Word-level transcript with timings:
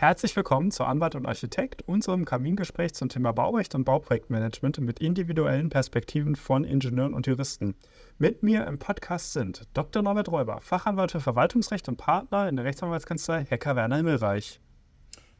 Herzlich 0.00 0.36
willkommen 0.36 0.70
zu 0.70 0.84
Anwalt 0.84 1.16
und 1.16 1.26
Architekt, 1.26 1.82
unserem 1.88 2.24
Kamingespräch 2.24 2.94
zum 2.94 3.08
Thema 3.08 3.32
Baurecht 3.32 3.74
und 3.74 3.82
Bauprojektmanagement 3.82 4.78
mit 4.78 5.00
individuellen 5.00 5.70
Perspektiven 5.70 6.36
von 6.36 6.62
Ingenieuren 6.62 7.14
und 7.14 7.26
Juristen. 7.26 7.74
Mit 8.16 8.44
mir 8.44 8.64
im 8.68 8.78
Podcast 8.78 9.32
sind 9.32 9.66
Dr. 9.74 10.04
Norbert 10.04 10.28
Räuber, 10.28 10.60
Fachanwalt 10.60 11.10
für 11.10 11.18
Verwaltungsrecht 11.18 11.88
und 11.88 11.96
Partner 11.96 12.48
in 12.48 12.54
der 12.54 12.64
Rechtsanwaltskanzlei 12.64 13.46
Hecker 13.46 13.74
Werner 13.74 13.96
Himmelreich. 13.96 14.60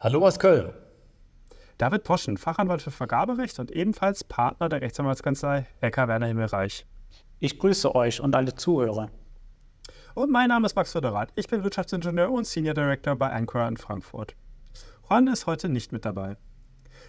Hallo 0.00 0.26
aus 0.26 0.40
Köln. 0.40 0.72
David 1.78 2.02
Poschen, 2.02 2.36
Fachanwalt 2.36 2.82
für 2.82 2.90
Vergaberecht 2.90 3.60
und 3.60 3.70
ebenfalls 3.70 4.24
Partner 4.24 4.68
der 4.68 4.80
Rechtsanwaltskanzlei 4.80 5.68
Hecker 5.78 6.08
Werner 6.08 6.26
Himmelreich. 6.26 6.84
Ich 7.38 7.60
grüße 7.60 7.94
euch 7.94 8.20
und 8.20 8.34
alle 8.34 8.56
Zuhörer. 8.56 9.08
Und 10.16 10.32
mein 10.32 10.48
Name 10.48 10.66
ist 10.66 10.74
Max 10.74 10.90
Föderat. 10.90 11.30
Ich 11.36 11.46
bin 11.46 11.62
Wirtschaftsingenieur 11.62 12.32
und 12.32 12.44
Senior 12.44 12.74
Director 12.74 13.14
bei 13.14 13.30
Anchor 13.30 13.68
in 13.68 13.76
Frankfurt. 13.76 14.34
Juan 15.08 15.26
ist 15.28 15.46
heute 15.46 15.70
nicht 15.70 15.90
mit 15.90 16.04
dabei. 16.04 16.36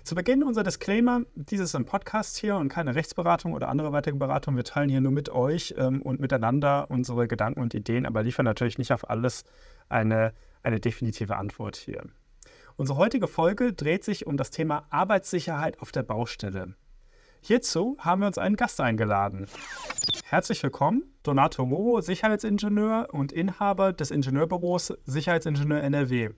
Zu 0.06 0.16
Beginn 0.16 0.42
unser 0.42 0.64
Disclaimer: 0.64 1.24
Dies 1.36 1.60
ist 1.60 1.76
ein 1.76 1.84
Podcast 1.84 2.38
hier 2.38 2.56
und 2.56 2.70
keine 2.70 2.96
Rechtsberatung 2.96 3.52
oder 3.52 3.68
andere 3.68 3.92
weitere 3.92 4.16
Beratung. 4.16 4.56
Wir 4.56 4.64
teilen 4.64 4.88
hier 4.88 5.02
nur 5.02 5.12
mit 5.12 5.28
euch 5.28 5.76
ähm, 5.78 6.02
und 6.02 6.22
miteinander 6.22 6.90
unsere 6.90 7.28
Gedanken 7.28 7.60
und 7.60 7.74
Ideen, 7.74 8.06
aber 8.06 8.24
liefern 8.24 8.46
natürlich 8.46 8.78
nicht 8.78 8.94
auf 8.94 9.10
alles 9.10 9.44
eine, 9.90 10.32
eine 10.64 10.80
definitive 10.80 11.36
Antwort 11.36 11.76
hier. 11.76 12.06
Unsere 12.78 12.98
heutige 12.98 13.28
Folge 13.28 13.74
dreht 13.74 14.06
sich 14.06 14.26
um 14.26 14.38
das 14.38 14.50
Thema 14.50 14.86
Arbeitssicherheit 14.92 15.82
auf 15.82 15.92
der 15.92 16.04
Baustelle. 16.04 16.76
Hierzu 17.42 17.98
haben 18.00 18.22
wir 18.22 18.28
uns 18.28 18.38
einen 18.38 18.56
Gast 18.56 18.80
eingeladen. 18.80 19.48
Herzlich 20.24 20.64
willkommen, 20.64 21.04
Donato 21.24 21.66
Moro, 21.66 22.00
Sicherheitsingenieur 22.00 23.10
und 23.12 23.34
Inhaber 23.34 23.92
des 23.92 24.10
Ingenieurbüros 24.10 24.94
Sicherheitsingenieur 25.04 25.82
NRW. 25.82 26.30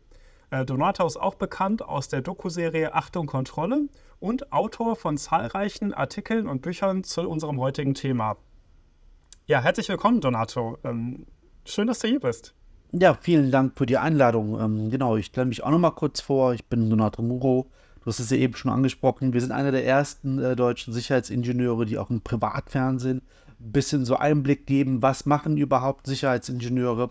Äh, 0.51 0.65
Donato 0.65 1.07
ist 1.07 1.15
auch 1.15 1.35
bekannt 1.35 1.81
aus 1.81 2.09
der 2.09 2.21
Doku-Serie 2.21 2.93
Achtung 2.93 3.25
Kontrolle 3.25 3.87
und 4.19 4.51
Autor 4.51 4.97
von 4.97 5.17
zahlreichen 5.17 5.93
Artikeln 5.93 6.45
und 6.45 6.61
Büchern 6.61 7.05
zu 7.05 7.21
unserem 7.21 7.57
heutigen 7.61 7.93
Thema. 7.93 8.35
Ja, 9.45 9.61
herzlich 9.61 9.87
willkommen, 9.87 10.19
Donato. 10.19 10.77
Ähm, 10.83 11.25
schön, 11.63 11.87
dass 11.87 11.99
du 11.99 12.09
hier 12.09 12.19
bist. 12.19 12.53
Ja, 12.91 13.13
vielen 13.13 13.49
Dank 13.49 13.77
für 13.77 13.85
die 13.85 13.97
Einladung. 13.97 14.59
Ähm, 14.59 14.89
genau, 14.91 15.15
ich 15.15 15.27
stelle 15.27 15.47
mich 15.47 15.63
auch 15.63 15.71
noch 15.71 15.79
mal 15.79 15.91
kurz 15.91 16.19
vor. 16.19 16.53
Ich 16.53 16.65
bin 16.65 16.89
Donato 16.89 17.21
Muro. 17.21 17.67
Du 18.01 18.07
hast 18.07 18.19
es 18.19 18.29
ja 18.29 18.35
eben 18.35 18.55
schon 18.55 18.71
angesprochen. 18.71 19.31
Wir 19.31 19.39
sind 19.39 19.53
einer 19.53 19.71
der 19.71 19.85
ersten 19.85 20.37
äh, 20.37 20.57
deutschen 20.57 20.91
Sicherheitsingenieure, 20.91 21.85
die 21.85 21.97
auch 21.97 22.09
im 22.09 22.19
Privatfernsehen 22.19 23.21
ein 23.57 23.71
bisschen 23.71 24.03
so 24.03 24.17
Einblick 24.17 24.67
geben, 24.67 25.01
was 25.01 25.25
machen 25.25 25.55
überhaupt 25.55 26.07
Sicherheitsingenieure 26.07 27.09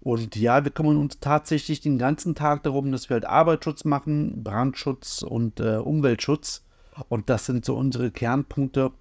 und 0.00 0.36
ja, 0.36 0.64
wir 0.64 0.70
kümmern 0.70 0.96
uns 0.96 1.20
tatsächlich 1.20 1.80
den 1.80 1.98
ganzen 1.98 2.34
Tag 2.34 2.62
darum, 2.62 2.90
dass 2.90 3.08
wir 3.08 3.14
halt 3.14 3.26
Arbeitsschutz 3.26 3.84
machen, 3.84 4.42
Brandschutz 4.42 5.22
und 5.22 5.60
äh, 5.60 5.76
Umweltschutz. 5.76 6.64
Und 7.08 7.28
das 7.28 7.46
sind 7.46 7.64
so 7.64 7.76
unsere 7.76 8.10
Kernpunkte, 8.10 8.92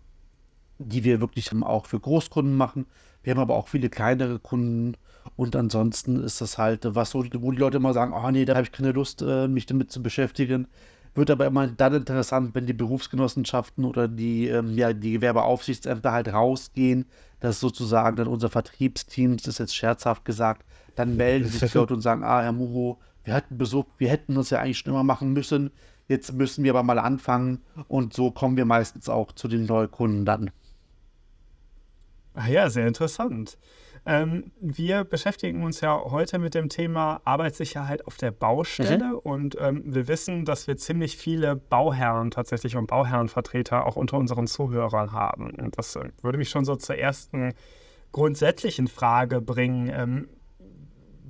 die 0.80 1.04
wir 1.04 1.22
wirklich 1.22 1.52
auch 1.62 1.86
für 1.86 2.00
Großkunden 2.00 2.56
machen. 2.56 2.86
Wir 3.22 3.32
haben 3.32 3.42
aber 3.42 3.56
auch 3.56 3.68
viele 3.68 3.90
kleinere 3.90 4.40
Kunden. 4.40 4.98
Und 5.38 5.56
ansonsten 5.56 6.22
ist 6.22 6.42
das 6.42 6.58
halt 6.58 6.82
was, 6.84 7.12
so, 7.12 7.24
wo 7.40 7.52
die 7.52 7.58
Leute 7.58 7.78
immer 7.78 7.94
sagen, 7.94 8.14
oh 8.14 8.30
nee, 8.30 8.44
da 8.44 8.56
habe 8.56 8.64
ich 8.64 8.72
keine 8.74 8.92
Lust, 8.92 9.22
äh, 9.22 9.48
mich 9.48 9.66
damit 9.66 9.92
zu 9.92 10.04
beschäftigen. 10.04 10.68
Wird 11.16 11.30
aber 11.30 11.46
immer 11.46 11.68
dann 11.68 11.94
interessant, 11.94 12.56
wenn 12.56 12.66
die 12.66 12.74
Berufsgenossenschaften 12.74 13.86
oder 13.86 14.08
die, 14.08 14.48
ähm, 14.48 14.76
ja, 14.76 14.94
die 14.94 15.14
Gewerbeaufsichtsämter 15.14 16.12
halt 16.12 16.34
rausgehen. 16.34 17.06
Das 17.40 17.56
ist 17.56 17.62
sozusagen 17.62 18.16
dann 18.16 18.28
unser 18.28 18.50
Vertriebsteam, 18.50 19.38
das 19.38 19.48
ist 19.48 19.60
jetzt 19.60 19.76
scherzhaft 19.76 20.26
gesagt, 20.26 20.66
dann 20.96 21.16
melden 21.16 21.48
sich 21.48 21.72
die 21.72 21.78
Leute 21.78 21.94
und 21.94 22.02
sagen, 22.02 22.24
ah, 22.24 22.42
Herr 22.42 22.52
Muro, 22.52 23.00
wir 23.24 23.34
hatten 23.34 23.58
Besuch, 23.58 23.86
wir 23.98 24.10
hätten 24.10 24.36
das 24.36 24.50
ja 24.50 24.60
eigentlich 24.60 24.80
schon 24.80 24.94
immer 24.94 25.04
machen 25.04 25.34
müssen. 25.34 25.72
Jetzt 26.08 26.34
müssen 26.34 26.64
wir 26.64 26.72
aber 26.72 26.84
mal 26.84 27.00
anfangen 27.00 27.62
und 27.88 28.14
so 28.14 28.32
kommen 28.32 28.58
wir 28.58 28.66
meistens 28.66 29.08
auch 29.08 29.32
zu 29.32 29.48
den 29.48 29.66
Neukunden 29.66 30.26
dann. 30.26 30.52
Ah 32.34 32.48
ja, 32.48 32.70
sehr 32.70 32.88
interessant. 32.88 33.58
Ähm, 34.06 34.52
wir 34.60 35.06
beschäftigen 35.06 35.64
uns 35.64 35.80
ja 35.80 35.98
heute 35.98 36.38
mit 36.38 36.56
dem 36.56 36.68
Thema 36.68 37.22
Arbeitssicherheit 37.24 38.06
auf 38.06 38.18
der 38.18 38.32
Baustelle 38.32 39.14
mhm. 39.14 39.20
und 39.20 39.58
ähm, 39.60 39.82
wir 39.86 40.08
wissen, 40.10 40.44
dass 40.44 40.68
wir 40.68 40.76
ziemlich 40.76 41.16
viele 41.16 41.56
Bauherren 41.56 42.30
tatsächlich 42.30 42.76
und 42.76 42.88
Bauherrenvertreter 42.88 43.86
auch 43.86 43.96
unter 43.96 44.18
unseren 44.18 44.48
Zuhörern 44.48 45.14
haben. 45.14 45.52
Und 45.52 45.78
das 45.78 45.96
äh, 45.96 46.10
würde 46.22 46.38
mich 46.38 46.50
schon 46.50 46.66
so 46.66 46.76
zur 46.76 46.98
ersten 46.98 47.54
grundsätzlichen 48.12 48.88
Frage 48.88 49.40
bringen. 49.40 49.90
Ähm, 49.94 50.30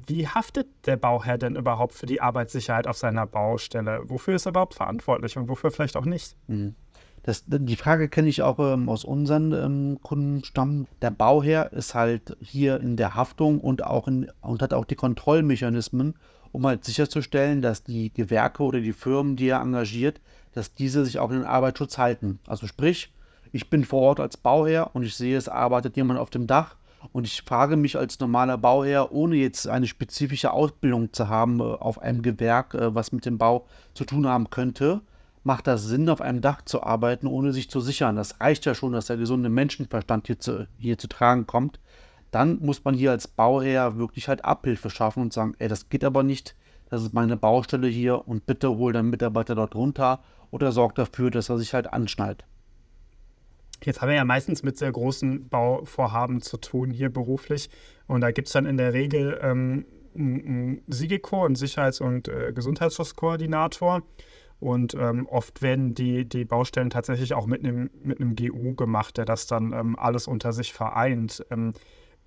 wie 0.07 0.27
haftet 0.27 0.67
der 0.85 0.97
Bauherr 0.97 1.37
denn 1.37 1.55
überhaupt 1.55 1.93
für 1.93 2.07
die 2.07 2.21
Arbeitssicherheit 2.21 2.87
auf 2.87 2.97
seiner 2.97 3.27
Baustelle? 3.27 4.01
Wofür 4.05 4.35
ist 4.35 4.47
er 4.47 4.49
überhaupt 4.49 4.73
verantwortlich 4.73 5.37
und 5.37 5.47
wofür 5.47 5.71
vielleicht 5.71 5.95
auch 5.95 6.05
nicht? 6.05 6.35
Mhm. 6.47 6.75
Das, 7.23 7.45
die 7.47 7.77
Frage 7.77 8.09
kenne 8.09 8.27
ich 8.27 8.41
auch 8.41 8.59
ähm, 8.59 8.89
aus 8.89 9.05
unseren 9.05 9.53
ähm, 9.53 9.99
Kundenstamm. 10.01 10.87
Der 11.01 11.09
Bauherr 11.09 11.71
ist 11.71 11.95
halt 11.95 12.35
hier 12.41 12.81
in 12.81 12.97
der 12.97 13.15
Haftung 13.15 13.61
und 13.61 13.83
auch 13.83 14.09
in, 14.09 14.29
und 14.41 14.61
hat 14.61 14.73
auch 14.73 14.83
die 14.83 14.95
Kontrollmechanismen, 14.95 16.15
um 16.51 16.67
halt 16.67 16.83
sicherzustellen, 16.83 17.61
dass 17.61 17.83
die 17.83 18.13
Gewerke 18.13 18.63
oder 18.63 18.81
die 18.81 18.91
Firmen, 18.91 19.37
die 19.37 19.47
er 19.47 19.61
engagiert, 19.61 20.19
dass 20.53 20.73
diese 20.73 21.05
sich 21.05 21.17
auch 21.19 21.31
in 21.31 21.37
den 21.37 21.45
Arbeitsschutz 21.45 21.97
halten. 21.97 22.39
Also 22.45 22.67
sprich, 22.67 23.13
ich 23.53 23.69
bin 23.69 23.85
vor 23.85 24.01
Ort 24.01 24.19
als 24.19 24.35
Bauherr 24.35 24.91
und 24.93 25.03
ich 25.03 25.15
sehe, 25.15 25.37
es 25.37 25.47
arbeitet 25.47 25.95
jemand 25.95 26.19
auf 26.19 26.29
dem 26.29 26.45
Dach 26.45 26.75
und 27.11 27.25
ich 27.25 27.41
frage 27.41 27.77
mich 27.77 27.97
als 27.97 28.19
normaler 28.19 28.57
Bauherr, 28.57 29.11
ohne 29.11 29.35
jetzt 29.35 29.67
eine 29.67 29.87
spezifische 29.87 30.51
Ausbildung 30.51 31.13
zu 31.13 31.29
haben 31.29 31.59
äh, 31.59 31.63
auf 31.63 32.01
einem 32.01 32.21
Gewerk, 32.21 32.73
äh, 32.73 32.93
was 32.93 33.11
mit 33.11 33.25
dem 33.25 33.37
Bau 33.37 33.65
zu 33.93 34.05
tun 34.05 34.27
haben 34.27 34.49
könnte, 34.49 35.01
macht 35.43 35.67
das 35.67 35.85
Sinn, 35.85 36.09
auf 36.09 36.21
einem 36.21 36.41
Dach 36.41 36.61
zu 36.63 36.83
arbeiten, 36.83 37.27
ohne 37.27 37.51
sich 37.51 37.69
zu 37.69 37.79
sichern. 37.79 38.15
Das 38.15 38.39
reicht 38.39 38.65
ja 38.65 38.73
schon, 38.75 38.93
dass 38.93 39.07
der 39.07 39.17
gesunde 39.17 39.49
Menschenverstand 39.49 40.27
hier 40.27 40.39
zu, 40.39 40.67
hier 40.77 40.97
zu 40.97 41.07
tragen 41.07 41.45
kommt. 41.45 41.79
Dann 42.31 42.59
muss 42.59 42.83
man 42.83 42.95
hier 42.95 43.11
als 43.11 43.27
Bauherr 43.27 43.97
wirklich 43.97 44.27
halt 44.27 44.43
Abhilfe 44.43 44.89
schaffen 44.89 45.21
und 45.21 45.33
sagen, 45.33 45.53
ey, 45.59 45.67
das 45.67 45.89
geht 45.89 46.03
aber 46.03 46.23
nicht, 46.23 46.55
das 46.89 47.03
ist 47.03 47.13
meine 47.13 47.37
Baustelle 47.37 47.87
hier 47.87 48.27
und 48.27 48.45
bitte 48.45 48.69
hol 48.69 48.93
deinen 48.93 49.09
Mitarbeiter 49.09 49.55
dort 49.55 49.75
runter 49.75 50.23
oder 50.49 50.71
sorgt 50.71 50.97
dafür, 50.97 51.29
dass 51.29 51.49
er 51.49 51.57
sich 51.57 51.73
halt 51.73 51.91
anschnallt. 51.91 52.45
Jetzt 53.83 54.01
haben 54.01 54.09
wir 54.09 54.15
ja 54.15 54.25
meistens 54.25 54.63
mit 54.63 54.77
sehr 54.77 54.91
großen 54.91 55.49
Bauvorhaben 55.49 56.41
zu 56.41 56.57
tun 56.57 56.89
hier 56.89 57.11
beruflich. 57.11 57.69
Und 58.07 58.21
da 58.21 58.31
gibt 58.31 58.47
es 58.47 58.53
dann 58.53 58.65
in 58.65 58.77
der 58.77 58.93
Regel 58.93 59.39
ähm, 59.41 59.85
einen 60.15 60.81
SIGICO, 60.87 61.45
einen 61.45 61.55
Sicherheits- 61.55 61.99
und 61.99 62.27
äh, 62.27 62.53
Gesundheitsschutzkoordinator. 62.53 64.03
Und 64.63 64.95
ähm, 64.95 65.27
oft 65.27 65.61
werden 65.61 65.93
die, 65.93 66.23
die 66.23 66.45
Baustellen 66.45 66.89
tatsächlich 66.89 67.33
auch 67.33 67.47
mit 67.47 67.65
einem, 67.65 67.89
mit 68.01 68.21
einem 68.21 68.33
GU 68.37 68.75
gemacht, 68.75 69.17
der 69.17 69.25
das 69.25 69.45
dann 69.45 69.73
ähm, 69.73 69.99
alles 69.99 70.25
unter 70.25 70.53
sich 70.53 70.71
vereint. 70.71 71.45
Ähm, 71.51 71.73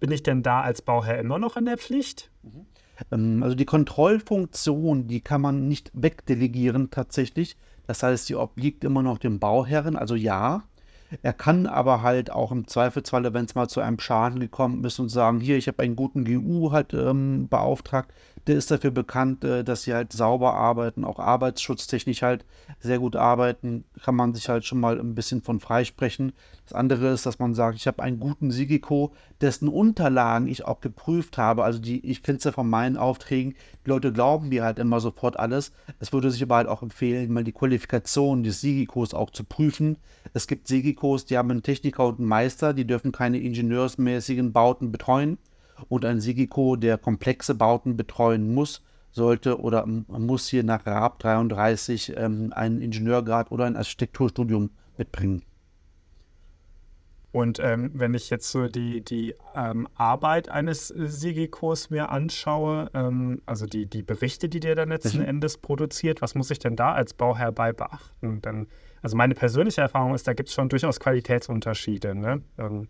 bin 0.00 0.12
ich 0.12 0.22
denn 0.22 0.42
da 0.42 0.60
als 0.60 0.82
Bauherr 0.82 1.18
immer 1.18 1.38
noch 1.38 1.56
in 1.56 1.64
der 1.64 1.78
Pflicht? 1.78 2.30
Mhm. 2.42 2.66
Ähm, 3.10 3.42
also 3.42 3.54
die 3.54 3.64
Kontrollfunktion, 3.64 5.06
die 5.08 5.22
kann 5.22 5.40
man 5.40 5.66
nicht 5.66 5.90
wegdelegieren 5.94 6.90
tatsächlich. 6.90 7.56
Das 7.86 8.02
heißt, 8.02 8.28
die 8.28 8.36
obliegt 8.36 8.84
immer 8.84 9.02
noch 9.02 9.16
dem 9.16 9.38
Bauherren. 9.38 9.96
Also 9.96 10.14
ja, 10.14 10.62
er 11.22 11.32
kann 11.32 11.66
aber 11.66 12.02
halt 12.02 12.30
auch 12.30 12.52
im 12.52 12.66
Zweifelsfalle, 12.66 13.34
wenn 13.34 13.44
es 13.44 13.54
mal 13.54 13.68
zu 13.68 13.80
einem 13.80 13.98
Schaden 13.98 14.40
gekommen 14.40 14.84
ist 14.84 14.98
und 14.98 15.08
sagen, 15.08 15.40
hier, 15.40 15.56
ich 15.56 15.68
habe 15.68 15.82
einen 15.82 15.96
guten 15.96 16.24
GU 16.24 16.72
halt 16.72 16.94
ähm, 16.94 17.48
beauftragt, 17.48 18.12
der 18.46 18.56
ist 18.56 18.70
dafür 18.70 18.90
bekannt, 18.90 19.44
äh, 19.44 19.64
dass 19.64 19.82
sie 19.82 19.94
halt 19.94 20.12
sauber 20.12 20.54
arbeiten, 20.54 21.04
auch 21.04 21.18
arbeitsschutztechnisch 21.18 22.22
halt 22.22 22.44
sehr 22.80 22.98
gut 22.98 23.16
arbeiten, 23.16 23.84
kann 24.02 24.16
man 24.16 24.34
sich 24.34 24.48
halt 24.48 24.64
schon 24.64 24.80
mal 24.80 24.98
ein 24.98 25.14
bisschen 25.14 25.42
von 25.42 25.60
freisprechen. 25.60 26.32
Das 26.66 26.72
andere 26.72 27.10
ist, 27.10 27.24
dass 27.24 27.38
man 27.38 27.54
sagt, 27.54 27.76
ich 27.76 27.86
habe 27.86 28.02
einen 28.02 28.18
guten 28.18 28.50
Sigiko, 28.50 29.12
dessen 29.40 29.68
Unterlagen 29.68 30.48
ich 30.48 30.64
auch 30.64 30.80
geprüft 30.80 31.38
habe, 31.38 31.62
also 31.62 31.78
die, 31.78 32.04
ich 32.04 32.22
finde 32.22 32.38
es 32.38 32.44
ja 32.44 32.50
von 32.50 32.68
meinen 32.68 32.96
Aufträgen, 32.96 33.54
die 33.84 33.90
Leute 33.90 34.12
glauben 34.12 34.48
mir 34.48 34.64
halt 34.64 34.80
immer 34.80 34.98
sofort 34.98 35.38
alles. 35.38 35.70
Es 36.00 36.12
würde 36.12 36.32
sich 36.32 36.42
aber 36.42 36.56
halt 36.56 36.66
auch 36.66 36.82
empfehlen, 36.82 37.32
mal 37.32 37.44
die 37.44 37.52
Qualifikation 37.52 38.42
des 38.42 38.60
Sigikos 38.60 39.14
auch 39.14 39.30
zu 39.30 39.44
prüfen. 39.44 39.98
Es 40.34 40.48
gibt 40.48 40.66
Sigikos, 40.66 41.24
die 41.24 41.38
haben 41.38 41.52
einen 41.52 41.62
Techniker 41.62 42.04
und 42.04 42.18
einen 42.18 42.28
Meister, 42.28 42.74
die 42.74 42.84
dürfen 42.84 43.12
keine 43.12 43.38
ingenieursmäßigen 43.38 44.52
Bauten 44.52 44.90
betreuen 44.90 45.38
und 45.88 46.04
ein 46.04 46.20
Sigiko, 46.20 46.74
der 46.74 46.98
komplexe 46.98 47.54
Bauten 47.54 47.96
betreuen 47.96 48.54
muss, 48.54 48.82
sollte 49.12 49.60
oder 49.60 49.86
muss 49.86 50.48
hier 50.48 50.64
nach 50.64 50.84
RAB 50.84 51.20
33 51.20 52.14
ähm, 52.16 52.52
einen 52.52 52.80
Ingenieurgrad 52.80 53.52
oder 53.52 53.66
ein 53.66 53.76
Architekturstudium 53.76 54.70
mitbringen. 54.98 55.42
Und 57.36 57.58
ähm, 57.60 57.90
wenn 57.92 58.14
ich 58.14 58.30
jetzt 58.30 58.50
so 58.50 58.66
die, 58.66 59.02
die 59.02 59.34
ähm, 59.54 59.86
Arbeit 59.94 60.48
eines 60.48 60.88
Sigikos 60.88 61.90
mir 61.90 62.08
anschaue, 62.08 62.90
ähm, 62.94 63.42
also 63.44 63.66
die, 63.66 63.84
die 63.84 64.02
Berichte, 64.02 64.48
die 64.48 64.58
der 64.58 64.74
dann 64.74 64.88
letzten 64.88 65.18
mhm. 65.18 65.26
Endes 65.26 65.58
produziert, 65.58 66.22
was 66.22 66.34
muss 66.34 66.50
ich 66.50 66.60
denn 66.60 66.76
da 66.76 66.94
als 66.94 67.12
Bauherr 67.12 67.52
bei 67.52 67.74
beachten? 67.74 68.40
Denn, 68.40 68.68
also 69.02 69.18
meine 69.18 69.34
persönliche 69.34 69.82
Erfahrung 69.82 70.14
ist, 70.14 70.26
da 70.26 70.32
gibt 70.32 70.48
es 70.48 70.54
schon 70.54 70.70
durchaus 70.70 70.98
Qualitätsunterschiede. 70.98 72.14
Ne? 72.14 72.40
Ähm, 72.56 72.88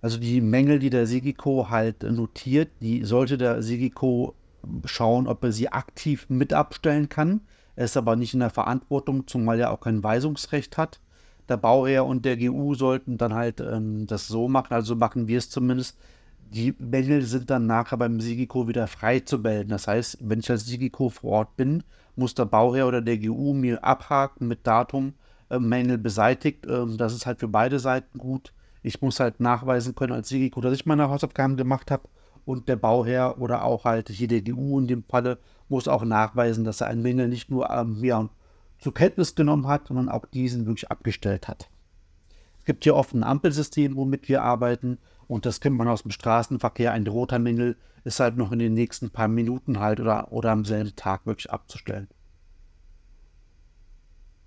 also 0.00 0.18
die 0.18 0.40
Mängel, 0.40 0.78
die 0.78 0.88
der 0.88 1.06
Sigiko 1.06 1.68
halt 1.68 2.04
notiert, 2.04 2.70
die 2.80 3.04
sollte 3.04 3.36
der 3.36 3.62
Sigiko 3.62 4.34
schauen, 4.86 5.26
ob 5.26 5.44
er 5.44 5.52
sie 5.52 5.68
aktiv 5.68 6.24
mit 6.30 6.54
abstellen 6.54 7.10
kann. 7.10 7.42
Er 7.76 7.84
ist 7.84 7.98
aber 7.98 8.16
nicht 8.16 8.32
in 8.32 8.40
der 8.40 8.48
Verantwortung, 8.48 9.26
zumal 9.26 9.60
er 9.60 9.72
auch 9.72 9.80
kein 9.80 10.02
Weisungsrecht 10.02 10.78
hat. 10.78 11.00
Der 11.48 11.56
Bauherr 11.56 12.06
und 12.06 12.24
der 12.24 12.36
GU 12.36 12.74
sollten 12.74 13.18
dann 13.18 13.34
halt 13.34 13.60
ähm, 13.60 14.06
das 14.06 14.28
so 14.28 14.48
machen, 14.48 14.72
also 14.72 14.96
machen 14.96 15.28
wir 15.28 15.38
es 15.38 15.50
zumindest. 15.50 15.96
Die 16.50 16.74
Mängel 16.78 17.22
sind 17.22 17.50
dann 17.50 17.66
nachher 17.66 17.96
beim 17.96 18.20
Sigiko 18.20 18.68
wieder 18.68 18.86
frei 18.86 19.20
zu 19.20 19.38
melden. 19.38 19.70
Das 19.70 19.88
heißt, 19.88 20.18
wenn 20.20 20.38
ich 20.38 20.50
als 20.50 20.66
Sigiko 20.66 21.08
vor 21.08 21.30
Ort 21.32 21.56
bin, 21.56 21.82
muss 22.16 22.34
der 22.34 22.44
Bauherr 22.44 22.86
oder 22.86 23.02
der 23.02 23.18
GU 23.18 23.54
mir 23.54 23.82
abhaken 23.82 24.46
mit 24.48 24.66
Datum, 24.66 25.14
äh, 25.50 25.58
Mängel 25.58 25.98
beseitigt. 25.98 26.66
Ähm, 26.66 26.96
das 26.96 27.14
ist 27.14 27.26
halt 27.26 27.40
für 27.40 27.48
beide 27.48 27.78
Seiten 27.78 28.18
gut. 28.18 28.52
Ich 28.82 29.02
muss 29.02 29.20
halt 29.20 29.40
nachweisen 29.40 29.94
können 29.94 30.12
als 30.12 30.28
Sigiko, 30.28 30.60
dass 30.60 30.74
ich 30.74 30.86
meine 30.86 31.08
Hausaufgaben 31.08 31.56
gemacht 31.56 31.90
habe 31.90 32.08
und 32.44 32.68
der 32.68 32.76
Bauherr 32.76 33.40
oder 33.40 33.64
auch 33.64 33.84
halt 33.84 34.08
hier 34.08 34.28
der 34.28 34.42
GU 34.42 34.78
in 34.78 34.86
dem 34.86 35.04
Falle 35.04 35.38
muss 35.68 35.88
auch 35.88 36.04
nachweisen, 36.04 36.64
dass 36.64 36.80
er 36.80 36.88
einen 36.88 37.02
Mängel 37.02 37.28
nicht 37.28 37.50
nur 37.50 37.70
ähm, 37.70 38.04
ja, 38.04 38.28
zur 38.84 38.92
Kenntnis 38.92 39.34
genommen 39.34 39.66
hat, 39.66 39.88
sondern 39.88 40.10
auch 40.10 40.26
diesen 40.26 40.66
wirklich 40.66 40.90
abgestellt 40.90 41.48
hat. 41.48 41.70
Es 42.58 42.66
gibt 42.66 42.84
hier 42.84 42.94
oft 42.94 43.14
ein 43.14 43.24
Ampelsystem, 43.24 43.96
womit 43.96 44.28
wir 44.28 44.42
arbeiten 44.42 44.98
und 45.26 45.46
das 45.46 45.60
kennt 45.60 45.78
man 45.78 45.88
aus 45.88 46.02
dem 46.02 46.10
Straßenverkehr. 46.10 46.92
Ein 46.92 47.06
roter 47.06 47.38
Mängel 47.38 47.78
ist 48.04 48.20
halt 48.20 48.36
noch 48.36 48.52
in 48.52 48.58
den 48.58 48.74
nächsten 48.74 49.08
paar 49.08 49.28
Minuten 49.28 49.80
halt 49.80 50.00
oder, 50.00 50.30
oder 50.32 50.52
am 50.52 50.66
selben 50.66 50.94
Tag 50.96 51.24
wirklich 51.24 51.50
abzustellen. 51.50 52.08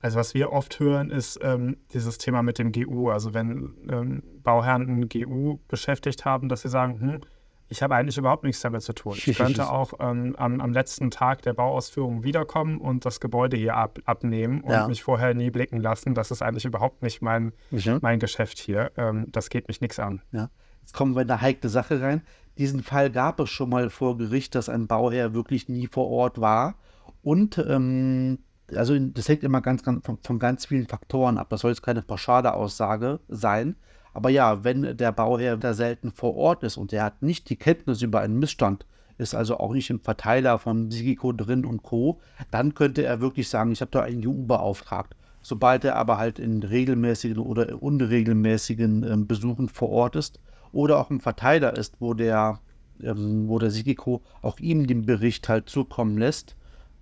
Also 0.01 0.19
was 0.19 0.35
wir 0.35 0.53
oft 0.53 0.79
hören, 0.79 1.09
ist 1.09 1.39
ähm, 1.41 1.77
dieses 1.93 2.19
Thema 2.19 2.43
mit 2.43 2.59
dem 2.59 2.71
GU. 2.71 3.09
Also 3.09 3.33
wenn 3.33 3.73
ähm, 3.89 4.21
Bauherren 4.43 5.01
ein 5.01 5.09
GU 5.09 5.57
beschäftigt 5.67 6.25
haben, 6.25 6.47
dass 6.47 6.61
sie 6.61 6.69
sagen, 6.69 7.01
hm, 7.01 7.21
ich 7.69 7.81
habe 7.83 7.95
eigentlich 7.95 8.17
überhaupt 8.17 8.43
nichts 8.43 8.61
damit 8.61 8.81
zu 8.81 8.93
tun. 8.93 9.17
Ich 9.17 9.37
könnte 9.37 9.69
auch 9.69 9.93
ähm, 9.99 10.35
am, 10.37 10.61
am, 10.61 10.73
letzten 10.73 11.11
Tag 11.11 11.41
der 11.41 11.53
Bauausführung 11.53 12.23
wiederkommen 12.23 12.79
und 12.79 13.05
das 13.05 13.19
Gebäude 13.19 13.57
hier 13.57 13.75
ab, 13.75 13.99
abnehmen 14.05 14.61
und 14.61 14.71
ja. 14.71 14.87
mich 14.87 15.03
vorher 15.03 15.33
nie 15.33 15.49
blicken 15.49 15.79
lassen. 15.79 16.13
Das 16.13 16.31
ist 16.31 16.41
eigentlich 16.41 16.65
überhaupt 16.65 17.03
nicht 17.03 17.21
mein, 17.21 17.53
ja. 17.71 17.99
mein 18.01 18.19
Geschäft 18.19 18.59
hier. 18.59 18.91
Ähm, 18.97 19.25
das 19.31 19.49
geht 19.49 19.67
mich 19.67 19.81
nichts 19.81 19.99
an. 19.99 20.21
Ja. 20.31 20.49
Jetzt 20.81 20.93
kommen 20.93 21.15
wir 21.15 21.21
in 21.21 21.29
eine 21.29 21.41
heikle 21.41 21.69
Sache 21.69 22.01
rein. 22.01 22.21
Diesen 22.57 22.81
Fall 22.81 23.11
gab 23.11 23.39
es 23.39 23.49
schon 23.49 23.69
mal 23.69 23.89
vor 23.89 24.17
Gericht, 24.17 24.55
dass 24.55 24.69
ein 24.69 24.87
Bauherr 24.87 25.33
wirklich 25.33 25.67
nie 25.67 25.87
vor 25.87 26.09
Ort 26.09 26.39
war. 26.39 26.75
Und 27.21 27.57
ähm, 27.57 28.39
also 28.73 28.97
das 28.97 29.29
hängt 29.29 29.43
immer 29.43 29.61
ganz, 29.61 29.83
ganz 29.83 30.05
von, 30.05 30.17
von, 30.21 30.39
ganz 30.39 30.65
vielen 30.65 30.87
Faktoren 30.87 31.37
ab. 31.37 31.49
Das 31.49 31.61
soll 31.61 31.71
jetzt 31.71 31.83
keine 31.83 32.01
pauschale 32.01 32.53
Aussage 32.53 33.19
sein. 33.27 33.75
Aber 34.17 34.31
ja, 34.31 34.63
wenn 34.63 34.97
der 34.97 35.11
Bauherr 35.11 35.57
da 35.57 35.75
selten 35.75 36.09
vor 36.09 36.35
Ort 36.35 36.63
ist 36.63 36.75
und 36.75 36.91
er 36.91 37.03
hat 37.03 37.21
nicht 37.21 37.51
die 37.51 37.55
Kenntnis 37.55 38.01
über 38.01 38.21
einen 38.21 38.39
Missstand, 38.39 38.87
ist 39.19 39.35
also 39.35 39.59
auch 39.59 39.73
nicht 39.73 39.91
im 39.91 39.99
Verteiler 39.99 40.57
von 40.57 40.89
Sigiko 40.89 41.33
drin 41.33 41.65
und 41.65 41.83
Co., 41.83 42.19
dann 42.49 42.73
könnte 42.73 43.03
er 43.03 43.21
wirklich 43.21 43.47
sagen, 43.47 43.71
ich 43.71 43.81
habe 43.81 43.91
da 43.91 44.01
einen 44.01 44.27
EU 44.27 44.47
beauftragt. 44.47 45.15
Sobald 45.43 45.85
er 45.85 45.97
aber 45.97 46.17
halt 46.17 46.39
in 46.39 46.63
regelmäßigen 46.63 47.37
oder 47.37 47.79
unregelmäßigen 47.79 49.03
äh, 49.03 49.17
Besuchen 49.17 49.69
vor 49.69 49.89
Ort 49.89 50.15
ist 50.15 50.39
oder 50.71 50.97
auch 50.97 51.11
im 51.11 51.19
Verteiler 51.19 51.77
ist, 51.77 51.97
wo 51.99 52.15
der, 52.15 52.59
ähm, 53.03 53.47
wo 53.47 53.59
der 53.59 53.69
Sigiko 53.69 54.23
auch 54.41 54.57
ihm 54.57 54.87
den 54.87 55.05
Bericht 55.05 55.47
halt 55.47 55.69
zukommen 55.69 56.17
lässt, 56.17 56.55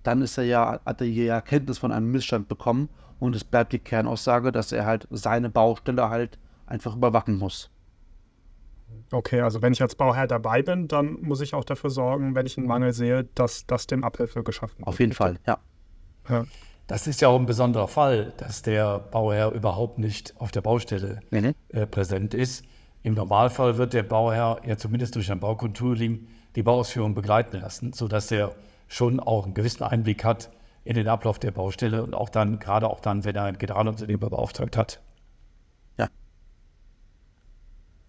dann 0.04 0.22
ist 0.22 0.38
er 0.38 0.44
ja, 0.44 0.82
hat 0.86 1.00
er 1.00 1.08
ja 1.08 1.40
Kenntnis 1.40 1.78
von 1.78 1.94
einem 1.94 2.12
Missstand 2.12 2.50
bekommen 2.50 2.90
und 3.22 3.38
es 3.38 3.46
bleibt 3.46 3.72
die 3.72 3.80
Kernaussage, 3.80 4.52
dass 4.52 4.74
er 4.74 4.86
halt 4.86 5.08
seine 5.12 5.50
Baustelle 5.50 6.10
halt 6.10 6.38
einfach 6.66 6.96
überwachen 6.96 7.38
muss. 7.38 7.70
Okay, 9.12 9.42
also 9.42 9.62
wenn 9.62 9.74
ich 9.74 9.82
als 9.82 9.96
Bauherr 9.96 10.28
dabei 10.28 10.62
bin, 10.62 10.88
dann 10.88 11.22
muss 11.22 11.42
ich 11.42 11.54
auch 11.54 11.64
dafür 11.64 11.90
sorgen, 11.90 12.36
wenn 12.36 12.46
ich 12.46 12.58
einen 12.58 12.68
Mangel 12.68 12.94
sehe, 12.94 13.26
dass 13.36 13.66
das 13.66 13.88
dem 13.88 14.04
Abhilfe 14.04 14.44
geschaffen 14.44 14.80
wird. 14.80 14.88
Auf 14.88 15.00
jeden 15.00 15.14
Fall, 15.14 15.38
ja. 15.46 15.58
ja. 16.30 16.46
Das 16.88 17.08
ist 17.08 17.22
ja 17.22 17.30
auch 17.30 17.40
ein 17.40 17.48
besonderer 17.48 17.88
Fall, 17.88 18.34
dass 18.38 18.62
der 18.62 19.00
Bauherr 19.00 19.52
überhaupt 19.52 19.98
nicht 19.98 20.36
auf 20.38 20.52
der 20.52 20.62
Baustelle 20.62 21.20
mhm. 21.32 21.56
äh, 21.70 21.88
präsent 21.88 22.34
ist. 22.34 22.64
Im 23.02 23.16
Normalfall 23.16 23.78
wird 23.78 23.94
der 23.94 24.04
Bauherr 24.04 24.62
ja 24.66 24.78
zumindest 24.78 25.16
durch 25.16 25.32
ein 25.32 25.40
Baukonturing 25.40 26.28
die 26.56 26.64
Bauausführung 26.64 27.16
begleiten 27.16 27.60
lassen, 27.60 27.94
sodass 27.94 28.32
er 28.32 28.56
schon 28.88 29.20
auch 29.20 29.46
einen 29.46 29.54
gewissen 29.54 29.84
Einblick 29.84 30.24
hat 30.24 30.52
in 30.84 30.96
den 30.96 31.08
Ablauf 31.08 31.40
der 31.40 31.52
Baustelle 31.52 32.04
und 32.04 32.14
auch 32.14 32.30
dann, 32.30 32.60
gerade 32.60 32.88
auch 32.88 33.00
dann, 33.00 33.26
wenn 33.26 33.36
er 33.36 33.44
einen 33.44 33.58
Generalunternehmer 33.58 34.30
beauftragt 34.30 34.78
hat. 34.78 35.02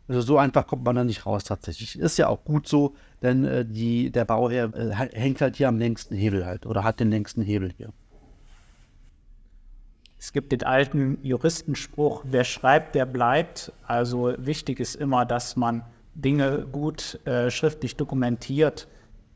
Also 0.09 0.21
so 0.21 0.39
einfach 0.39 0.67
kommt 0.67 0.85
man 0.85 0.95
da 0.95 1.05
nicht 1.05 1.27
raus 1.27 1.45
tatsächlich. 1.45 1.99
Ist 1.99 2.17
ja 2.17 2.29
auch 2.29 2.45
gut 2.45 2.69
so, 2.69 2.95
denn 3.23 3.45
äh, 3.45 3.65
die, 3.65 4.11
der 4.11 4.25
Bauherr 4.25 4.73
äh, 4.75 4.91
hängt 4.93 5.41
halt 5.41 5.57
hier 5.57 5.69
am 5.69 5.79
längsten 5.79 6.15
Hebel 6.15 6.47
halt 6.47 6.67
oder 6.67 6.85
hat 6.85 7.01
den 7.01 7.11
längsten 7.11 7.43
Hebel 7.43 7.73
hier. 7.77 7.93
Es 10.19 10.33
gibt 10.33 10.53
den 10.53 10.63
alten 10.63 11.19
Juristenspruch, 11.23 12.25
wer 12.25 12.45
schreibt, 12.45 12.95
der 12.95 13.07
bleibt. 13.07 13.73
Also 13.87 14.35
wichtig 14.39 14.81
ist 14.81 14.95
immer, 14.95 15.27
dass 15.27 15.57
man 15.57 15.85
Dinge 16.15 16.67
gut 16.71 17.21
äh, 17.27 17.51
schriftlich 17.51 17.97
dokumentiert. 17.97 18.89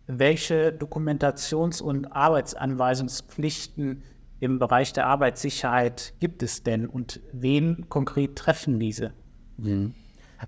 Welche 0.07 0.73
Dokumentations- 0.73 1.83
und 1.83 2.07
Arbeitsanweisungspflichten 2.07 4.03
im 4.41 4.59
Bereich 4.59 4.93
der 4.93 5.07
Arbeitssicherheit 5.07 6.15
gibt 6.19 6.43
es 6.43 6.63
denn 6.63 6.87
und 6.87 7.21
wen 7.33 7.89
konkret 7.89 8.37
treffen 8.37 8.81
diese? 8.81 9.13
Mhm. 9.59 9.95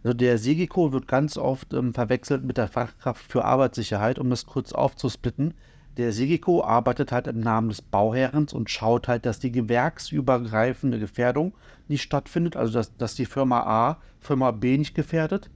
Also 0.02 0.14
der 0.14 0.38
Segiko 0.38 0.92
wird 0.92 1.06
ganz 1.06 1.36
oft 1.36 1.74
ähm, 1.74 1.92
verwechselt 1.92 2.44
mit 2.44 2.56
der 2.56 2.68
Fachkraft 2.68 3.30
für 3.30 3.44
Arbeitssicherheit, 3.44 4.18
um 4.18 4.30
das 4.30 4.46
kurz 4.46 4.72
aufzusplitten. 4.72 5.54
Der 5.98 6.12
Segiko 6.12 6.64
arbeitet 6.64 7.12
halt 7.12 7.26
im 7.26 7.40
Namen 7.40 7.68
des 7.68 7.82
Bauherrens 7.82 8.54
und 8.54 8.70
schaut 8.70 9.08
halt, 9.08 9.26
dass 9.26 9.40
die 9.40 9.52
gewerksübergreifende 9.52 10.98
Gefährdung 10.98 11.52
nicht 11.88 12.02
stattfindet, 12.02 12.56
also 12.56 12.72
dass, 12.72 12.96
dass 12.96 13.14
die 13.14 13.26
Firma 13.26 13.60
A 13.60 13.98
Firma 14.18 14.52
B 14.52 14.78
nicht 14.78 14.94
gefährdet 14.94 15.50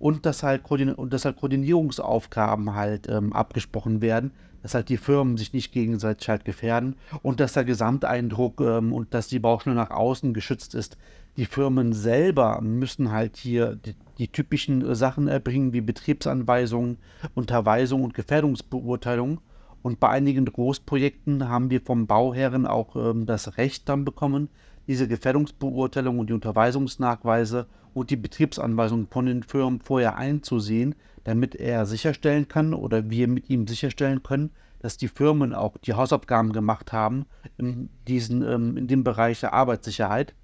und 0.00 0.26
dass 0.26 0.42
halt, 0.42 0.68
und 0.68 1.12
dass 1.12 1.24
halt 1.24 1.36
Koordinierungsaufgaben 1.36 2.74
halt 2.74 3.08
ähm, 3.08 3.32
abgesprochen 3.32 4.00
werden, 4.00 4.32
dass 4.66 4.74
halt 4.74 4.88
die 4.88 4.96
Firmen 4.96 5.36
sich 5.36 5.52
nicht 5.52 5.70
gegenseitig 5.70 6.28
halt 6.28 6.44
gefährden 6.44 6.96
und 7.22 7.38
dass 7.38 7.52
der 7.52 7.64
Gesamteindruck 7.64 8.60
ähm, 8.60 8.92
und 8.92 9.14
dass 9.14 9.28
die 9.28 9.38
Baustelle 9.38 9.76
nach 9.76 9.92
außen 9.92 10.34
geschützt 10.34 10.74
ist. 10.74 10.98
Die 11.36 11.46
Firmen 11.46 11.92
selber 11.92 12.60
müssen 12.62 13.12
halt 13.12 13.36
hier 13.36 13.76
die, 13.76 13.94
die 14.18 14.26
typischen 14.26 14.92
Sachen 14.96 15.28
erbringen, 15.28 15.72
wie 15.72 15.82
Betriebsanweisungen, 15.82 16.98
Unterweisung 17.36 18.02
und 18.02 18.14
Gefährdungsbeurteilung. 18.14 19.40
Und 19.82 20.00
bei 20.00 20.08
einigen 20.08 20.46
Großprojekten 20.46 21.48
haben 21.48 21.70
wir 21.70 21.80
vom 21.80 22.08
Bauherren 22.08 22.66
auch 22.66 22.96
ähm, 22.96 23.24
das 23.24 23.58
Recht 23.58 23.88
dann 23.88 24.04
bekommen, 24.04 24.48
diese 24.88 25.06
Gefährdungsbeurteilung 25.06 26.18
und 26.18 26.28
die 26.28 26.34
Unterweisungsnachweise 26.34 27.66
und 27.94 28.10
die 28.10 28.16
Betriebsanweisungen 28.16 29.06
von 29.06 29.26
den 29.26 29.44
Firmen 29.44 29.80
vorher 29.80 30.16
einzusehen, 30.16 30.96
damit 31.26 31.56
er 31.56 31.86
sicherstellen 31.86 32.46
kann 32.46 32.72
oder 32.72 33.10
wir 33.10 33.26
mit 33.26 33.50
ihm 33.50 33.66
sicherstellen 33.66 34.22
können, 34.22 34.50
dass 34.78 34.96
die 34.96 35.08
Firmen 35.08 35.54
auch 35.54 35.76
die 35.78 35.94
Hausaufgaben 35.94 36.52
gemacht 36.52 36.92
haben 36.92 37.26
in, 37.58 37.88
diesen, 38.06 38.42
ähm, 38.42 38.76
in 38.76 38.86
dem 38.86 39.02
Bereich 39.02 39.40
der 39.40 39.52
Arbeitssicherheit 39.52 40.36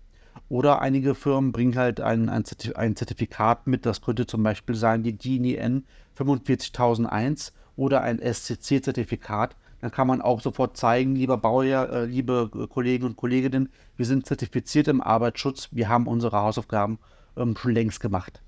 oder 0.49 0.83
einige 0.83 1.15
Firmen 1.15 1.53
bringen 1.53 1.77
halt 1.77 2.01
ein, 2.01 2.29
ein, 2.29 2.45
Zertifikat 2.45 3.69
mit, 3.69 3.87
das 3.87 4.01
könnte 4.01 4.27
zum 4.27 4.43
Beispiel 4.43 4.75
sein 4.75 5.05
die 5.05 5.17
DIN 5.17 5.85
45001 6.15 7.53
oder 7.77 8.01
ein 8.01 8.19
SCC-Zertifikat. 8.19 9.55
Dann 9.81 9.93
kann 9.93 10.09
man 10.09 10.21
auch 10.21 10.41
sofort 10.41 10.77
zeigen, 10.77 11.15
lieber 11.15 11.39
Bauherr, 11.39 11.93
äh, 11.93 12.05
liebe 12.07 12.51
Kollegen 12.69 13.05
und 13.05 13.17
Kolleginnen, 13.17 13.69
wir 13.97 14.07
sind 14.07 14.27
zertifiziert 14.27 14.89
im 14.89 15.01
Arbeitsschutz, 15.01 15.69
wir 15.71 15.89
haben 15.89 16.09
unsere 16.09 16.39
Hausaufgaben 16.39 16.99
ähm, 17.37 17.57
schon 17.57 17.73
längst 17.73 18.01
gemacht. 18.01 18.43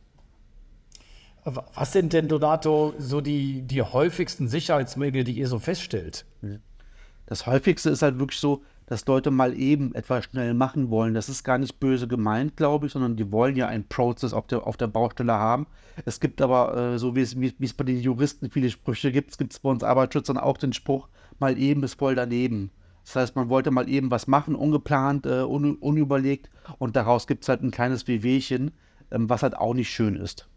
Was 1.44 1.92
sind 1.92 2.12
denn, 2.14 2.28
Donato, 2.28 2.94
so 2.98 3.20
die, 3.20 3.62
die 3.62 3.82
häufigsten 3.82 4.48
Sicherheitsmängel, 4.48 5.24
die 5.24 5.32
ihr 5.32 5.48
so 5.48 5.58
feststellt? 5.58 6.24
Das 7.26 7.46
häufigste 7.46 7.90
ist 7.90 8.02
halt 8.02 8.18
wirklich 8.18 8.40
so, 8.40 8.62
dass 8.86 9.06
Leute 9.06 9.30
mal 9.30 9.58
eben 9.58 9.94
etwas 9.94 10.24
schnell 10.24 10.54
machen 10.54 10.90
wollen. 10.90 11.14
Das 11.14 11.28
ist 11.28 11.44
gar 11.44 11.58
nicht 11.58 11.80
böse 11.80 12.06
gemeint, 12.06 12.56
glaube 12.56 12.86
ich, 12.86 12.92
sondern 12.92 13.16
die 13.16 13.32
wollen 13.32 13.56
ja 13.56 13.66
einen 13.66 13.88
Prozess 13.88 14.32
auf 14.32 14.46
der, 14.46 14.66
auf 14.66 14.76
der 14.76 14.88
Baustelle 14.88 15.32
haben. 15.32 15.66
Es 16.04 16.20
gibt 16.20 16.42
aber, 16.42 16.76
äh, 16.76 16.98
so 16.98 17.16
wie 17.16 17.22
es, 17.22 17.40
wie, 17.40 17.54
wie 17.58 17.64
es 17.64 17.72
bei 17.72 17.84
den 17.84 18.00
Juristen 18.00 18.50
viele 18.50 18.70
Sprüche 18.70 19.12
gibt, 19.12 19.36
gibt 19.38 19.52
es 19.52 19.58
bei 19.58 19.70
uns 19.70 19.82
Arbeitsschützern 19.82 20.36
auch 20.36 20.58
den 20.58 20.72
Spruch, 20.72 21.08
mal 21.38 21.58
eben 21.58 21.82
ist 21.82 21.98
voll 21.98 22.14
daneben. 22.14 22.70
Das 23.04 23.16
heißt, 23.16 23.36
man 23.36 23.48
wollte 23.48 23.70
mal 23.70 23.88
eben 23.88 24.10
was 24.10 24.26
machen, 24.26 24.54
ungeplant, 24.54 25.26
äh, 25.26 25.42
un, 25.42 25.76
unüberlegt 25.76 26.50
und 26.78 26.96
daraus 26.96 27.26
gibt 27.26 27.44
es 27.44 27.48
halt 27.48 27.62
ein 27.62 27.70
kleines 27.70 28.06
Wehwehchen, 28.06 28.72
ähm, 29.10 29.28
was 29.28 29.42
halt 29.42 29.56
auch 29.56 29.74
nicht 29.74 29.90
schön 29.90 30.16
ist. 30.16 30.48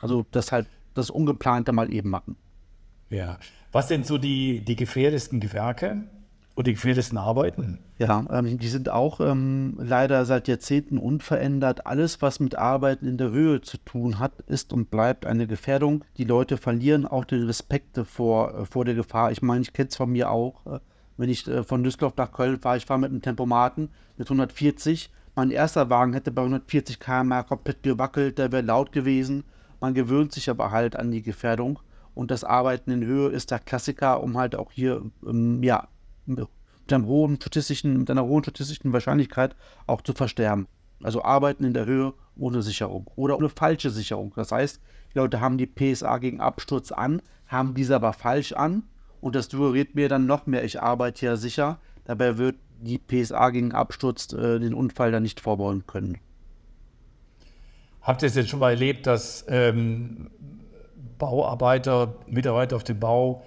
Also 0.00 0.26
das 0.30 0.52
halt 0.52 0.66
das 0.94 1.10
Ungeplante 1.10 1.72
mal 1.72 1.92
eben 1.92 2.10
machen. 2.10 2.36
Ja. 3.10 3.38
Was 3.72 3.88
sind 3.88 4.06
so 4.06 4.18
die, 4.18 4.60
die 4.60 4.76
gefährdesten 4.76 5.40
Gewerke? 5.40 6.04
Und 6.54 6.66
die 6.66 6.72
gefährlichsten 6.72 7.18
Arbeiten? 7.18 7.80
Ja, 7.98 8.24
ähm, 8.30 8.58
die 8.58 8.68
sind 8.68 8.88
auch 8.88 9.20
ähm, 9.20 9.76
leider 9.78 10.24
seit 10.24 10.48
Jahrzehnten 10.48 10.96
unverändert. 10.96 11.86
Alles, 11.86 12.22
was 12.22 12.40
mit 12.40 12.56
Arbeiten 12.56 13.06
in 13.06 13.18
der 13.18 13.30
Höhe 13.30 13.60
zu 13.60 13.76
tun 13.76 14.18
hat, 14.18 14.40
ist 14.46 14.72
und 14.72 14.90
bleibt 14.90 15.26
eine 15.26 15.46
Gefährdung. 15.46 16.02
Die 16.16 16.24
Leute 16.24 16.56
verlieren 16.56 17.06
auch 17.06 17.26
den 17.26 17.44
Respekt 17.44 18.00
vor, 18.06 18.58
äh, 18.58 18.64
vor 18.64 18.86
der 18.86 18.94
Gefahr. 18.94 19.32
Ich 19.32 19.42
meine, 19.42 19.60
ich 19.60 19.74
kenne 19.74 19.90
es 19.90 19.96
von 19.96 20.10
mir 20.10 20.30
auch. 20.30 20.64
Äh, 20.64 20.80
wenn 21.18 21.28
ich 21.28 21.46
äh, 21.46 21.62
von 21.62 21.84
Düsseldorf 21.84 22.16
nach 22.16 22.32
Köln 22.32 22.58
fahre, 22.58 22.78
ich 22.78 22.86
fahre 22.86 23.00
mit 23.00 23.10
einem 23.10 23.20
Tempomaten 23.20 23.90
mit 24.16 24.26
140. 24.26 25.10
Mein 25.34 25.50
erster 25.50 25.90
Wagen 25.90 26.14
hätte 26.14 26.30
bei 26.30 26.40
140 26.40 26.98
km 26.98 27.44
komplett 27.46 27.82
gewackelt, 27.82 28.38
der 28.38 28.50
wäre 28.50 28.62
laut 28.62 28.92
gewesen. 28.92 29.44
Man 29.80 29.94
gewöhnt 29.94 30.32
sich 30.32 30.50
aber 30.50 30.70
halt 30.70 30.96
an 30.96 31.10
die 31.10 31.22
Gefährdung. 31.22 31.78
Und 32.14 32.30
das 32.30 32.44
Arbeiten 32.44 32.90
in 32.90 33.04
Höhe 33.04 33.28
ist 33.28 33.50
der 33.50 33.58
Klassiker, 33.58 34.22
um 34.22 34.38
halt 34.38 34.56
auch 34.56 34.72
hier 34.72 35.02
ähm, 35.26 35.62
ja, 35.62 35.88
mit, 36.24 36.48
einem 36.90 37.06
hohen 37.06 37.36
statistischen, 37.36 37.98
mit 37.98 38.10
einer 38.10 38.24
hohen 38.24 38.42
statistischen 38.42 38.92
Wahrscheinlichkeit 38.92 39.54
auch 39.86 40.00
zu 40.00 40.14
versterben. 40.14 40.66
Also 41.02 41.22
Arbeiten 41.22 41.64
in 41.64 41.74
der 41.74 41.84
Höhe 41.84 42.14
ohne 42.36 42.62
Sicherung 42.62 43.10
oder 43.16 43.36
ohne 43.36 43.48
falsche 43.48 43.90
Sicherung. 43.90 44.32
Das 44.34 44.52
heißt, 44.52 44.80
die 45.12 45.18
Leute 45.18 45.40
haben 45.40 45.58
die 45.58 45.66
PSA 45.66 46.18
gegen 46.18 46.40
Absturz 46.40 46.90
an, 46.90 47.20
haben 47.46 47.74
diese 47.74 47.96
aber 47.96 48.12
falsch 48.12 48.52
an 48.52 48.84
und 49.20 49.34
das 49.34 49.46
suggeriert 49.46 49.94
mir 49.94 50.08
dann 50.08 50.26
noch 50.26 50.46
mehr, 50.46 50.64
ich 50.64 50.80
arbeite 50.80 51.26
ja 51.26 51.36
sicher. 51.36 51.78
Dabei 52.04 52.38
wird 52.38 52.56
die 52.80 52.98
PSA 52.98 53.50
gegen 53.50 53.72
Absturz 53.72 54.32
äh, 54.32 54.58
den 54.58 54.74
Unfall 54.74 55.12
dann 55.12 55.22
nicht 55.22 55.40
vorbauen 55.40 55.84
können. 55.86 56.18
Habt 58.06 58.22
ihr 58.22 58.28
es 58.28 58.36
jetzt 58.36 58.50
schon 58.50 58.60
mal 58.60 58.70
erlebt, 58.70 59.08
dass 59.08 59.44
ähm, 59.48 60.30
Bauarbeiter, 61.18 62.14
Mitarbeiter 62.28 62.76
auf 62.76 62.84
dem 62.84 63.00
Bau 63.00 63.42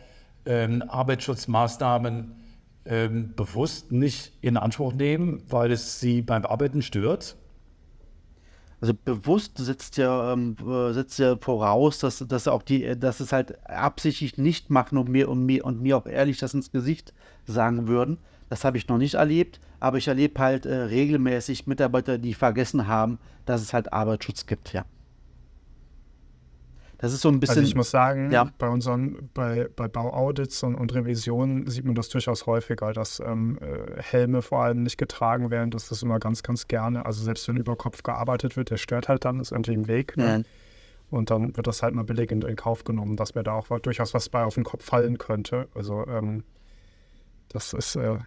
ähm, 0.46 0.84
Arbeitsschutzmaßnahmen 0.86 2.36
ähm, 2.84 3.34
bewusst 3.38 3.94
nicht 3.94 4.34
in 4.42 4.58
Anspruch 4.58 4.92
nehmen, 4.92 5.42
weil 5.48 5.72
es 5.72 6.02
sie 6.02 6.22
beim 6.22 6.46
Arbeiten 6.46 6.82
stört? 6.82 7.38
Also 8.82 8.94
bewusst 8.94 9.58
setzt 9.60 9.96
ja, 9.96 10.34
ähm, 10.34 10.58
äh, 10.68 10.92
setzt 10.92 11.20
ja 11.20 11.38
voraus, 11.38 12.00
dass, 12.00 12.20
dass 12.28 12.50
auch 12.50 12.62
die, 12.64 13.00
dass 13.00 13.22
es 13.22 13.32
halt 13.32 13.66
absichtlich 13.66 14.38
nicht 14.38 14.70
machen 14.70 14.98
und 14.98 15.08
mir 15.08 15.30
und 15.30 15.46
mir 15.46 15.64
und 15.64 15.82
mir 15.82 15.96
auch 15.96 16.06
ehrlich 16.06 16.38
das 16.38 16.54
ins 16.54 16.74
Gesicht 16.74 17.14
sagen 17.46 17.88
würden. 17.88 18.18
Das 18.50 18.66
habe 18.66 18.78
ich 18.78 18.90
noch 18.90 18.98
nicht 18.98 19.14
erlebt, 19.14 19.62
aber 19.80 19.98
ich 19.98 20.08
erlebe 20.08 20.40
halt 20.40 20.66
äh, 20.66 20.76
regelmäßig 20.76 21.68
Mitarbeiter, 21.68 22.18
die 22.18 22.34
vergessen 22.34 22.88
haben, 22.88 23.20
dass 23.46 23.62
es 23.62 23.74
halt 23.74 23.94
Arbeitsschutz 23.94 24.46
gibt, 24.46 24.74
ja. 24.74 24.86
Das 27.00 27.14
ist 27.14 27.22
so 27.22 27.30
ein 27.30 27.40
bisschen. 27.40 27.60
Also 27.60 27.68
ich 27.68 27.76
muss 27.76 27.92
sagen, 27.92 28.30
ja. 28.30 28.52
bei 28.58 28.68
unseren, 28.68 29.30
bei, 29.34 29.70
bei 29.74 29.88
Bauaudits 29.88 30.64
und, 30.64 30.76
und 30.76 30.94
Revisionen 30.94 31.66
sieht 31.66 31.86
man 31.86 31.96
das 31.96 32.10
durchaus 32.10 32.46
häufiger, 32.46 32.92
dass 32.92 33.22
ähm, 33.22 33.58
äh, 33.62 34.02
Helme 34.02 34.42
vor 34.42 34.64
allem 34.64 34.84
nicht 34.84 34.98
getragen 34.98 35.50
werden. 35.50 35.72
Das 35.72 35.92
ist 35.92 36.04
immer 36.04 36.20
ganz, 36.20 36.44
ganz 36.44 36.68
gerne. 36.68 37.06
Also 37.06 37.24
selbst 37.24 37.48
wenn 37.48 37.56
über 37.56 37.78
Kopf 37.78 38.04
gearbeitet 38.04 38.58
wird, 38.58 38.70
der 38.70 38.76
stört 38.76 39.08
halt 39.08 39.24
dann, 39.24 39.40
ist 39.40 39.54
irgendwie 39.54 39.76
im 39.76 39.88
Weg. 39.88 40.18
Ne? 40.18 40.44
Und 41.10 41.32
dann 41.32 41.56
wird 41.56 41.68
das 41.68 41.82
halt 41.82 41.96
mal 41.96 42.04
billigend 42.04 42.44
in 42.44 42.58
Kauf 42.58 42.84
genommen, 42.84 43.16
dass 43.16 43.34
mir 43.34 43.44
da 43.44 43.54
auch 43.54 43.80
durchaus 43.80 44.14
was 44.14 44.28
bei 44.28 44.44
auf 44.44 44.56
den 44.56 44.66
Kopf 44.66 44.84
fallen 44.84 45.18
könnte. 45.18 45.70
Also 45.74 46.06
ähm, 46.06 46.44
das 47.48 47.72
ist 47.72 47.96
äh, 47.96 48.18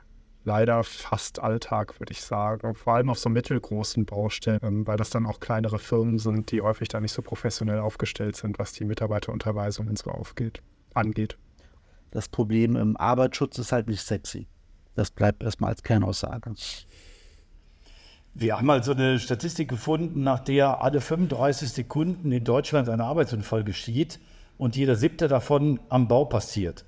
leider 0.44 0.82
fast 0.84 1.40
Alltag, 1.40 1.98
würde 2.00 2.12
ich 2.12 2.22
sagen. 2.22 2.74
Vor 2.74 2.94
allem 2.94 3.10
auf 3.10 3.18
so 3.18 3.28
mittelgroßen 3.28 4.04
Baustellen, 4.04 4.60
ähm, 4.62 4.86
weil 4.86 4.96
das 4.96 5.10
dann 5.10 5.26
auch 5.26 5.40
kleinere 5.40 5.78
Firmen 5.78 6.18
sind, 6.18 6.50
die 6.50 6.60
häufig 6.60 6.88
da 6.88 7.00
nicht 7.00 7.12
so 7.12 7.22
professionell 7.22 7.78
aufgestellt 7.78 8.36
sind, 8.36 8.58
was 8.58 8.72
die 8.72 8.84
Mitarbeiterunterweisung 8.84 9.88
und 9.88 9.98
so 9.98 10.10
aufgeht, 10.10 10.60
angeht. 10.94 11.36
Das 12.10 12.28
Problem 12.28 12.76
im 12.76 12.96
Arbeitsschutz 12.96 13.58
ist 13.58 13.72
halt 13.72 13.88
nicht 13.88 14.02
sexy. 14.02 14.46
Das 14.94 15.10
bleibt 15.10 15.42
erstmal 15.42 15.70
als 15.70 15.82
Kernaussage. 15.82 16.52
Wir 18.34 18.56
haben 18.56 18.66
mal 18.66 18.82
so 18.82 18.92
eine 18.92 19.18
Statistik 19.18 19.68
gefunden, 19.68 20.22
nach 20.22 20.40
der 20.40 20.82
alle 20.82 21.00
35 21.00 21.70
Sekunden 21.70 22.32
in 22.32 22.44
Deutschland 22.44 22.88
ein 22.88 23.00
Arbeitsunfall 23.00 23.64
geschieht 23.64 24.18
und 24.58 24.76
jeder 24.76 24.96
siebte 24.96 25.28
davon 25.28 25.80
am 25.88 26.08
Bau 26.08 26.24
passiert 26.24 26.84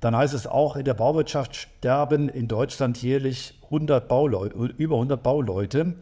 dann 0.00 0.14
heißt 0.14 0.34
es 0.34 0.46
auch, 0.46 0.76
in 0.76 0.84
der 0.84 0.94
Bauwirtschaft 0.94 1.56
sterben 1.56 2.28
in 2.28 2.48
Deutschland 2.48 3.00
jährlich 3.02 3.58
100 3.64 4.08
Bauleute, 4.08 4.54
über 4.76 4.96
100 4.96 5.22
Bauleute 5.22 5.94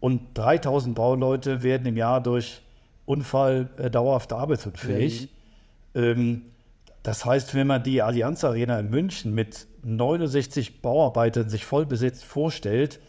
und 0.00 0.20
3000 0.34 0.94
Bauleute 0.94 1.62
werden 1.62 1.86
im 1.86 1.96
Jahr 1.96 2.22
durch 2.22 2.62
Unfall 3.04 3.68
äh, 3.78 3.90
dauerhaft 3.90 4.32
arbeitsunfähig. 4.32 5.28
Mhm. 5.94 6.02
Ähm, 6.02 6.42
das 7.02 7.24
heißt, 7.24 7.54
wenn 7.54 7.68
man 7.68 7.82
die 7.84 8.02
Allianz 8.02 8.42
Arena 8.42 8.80
in 8.80 8.90
München 8.90 9.32
mit 9.32 9.66
69 9.84 10.82
Bauarbeitern 10.82 11.48
sich 11.48 11.64
voll 11.64 11.86
besetzt 11.86 12.24
vorstellt, 12.24 13.00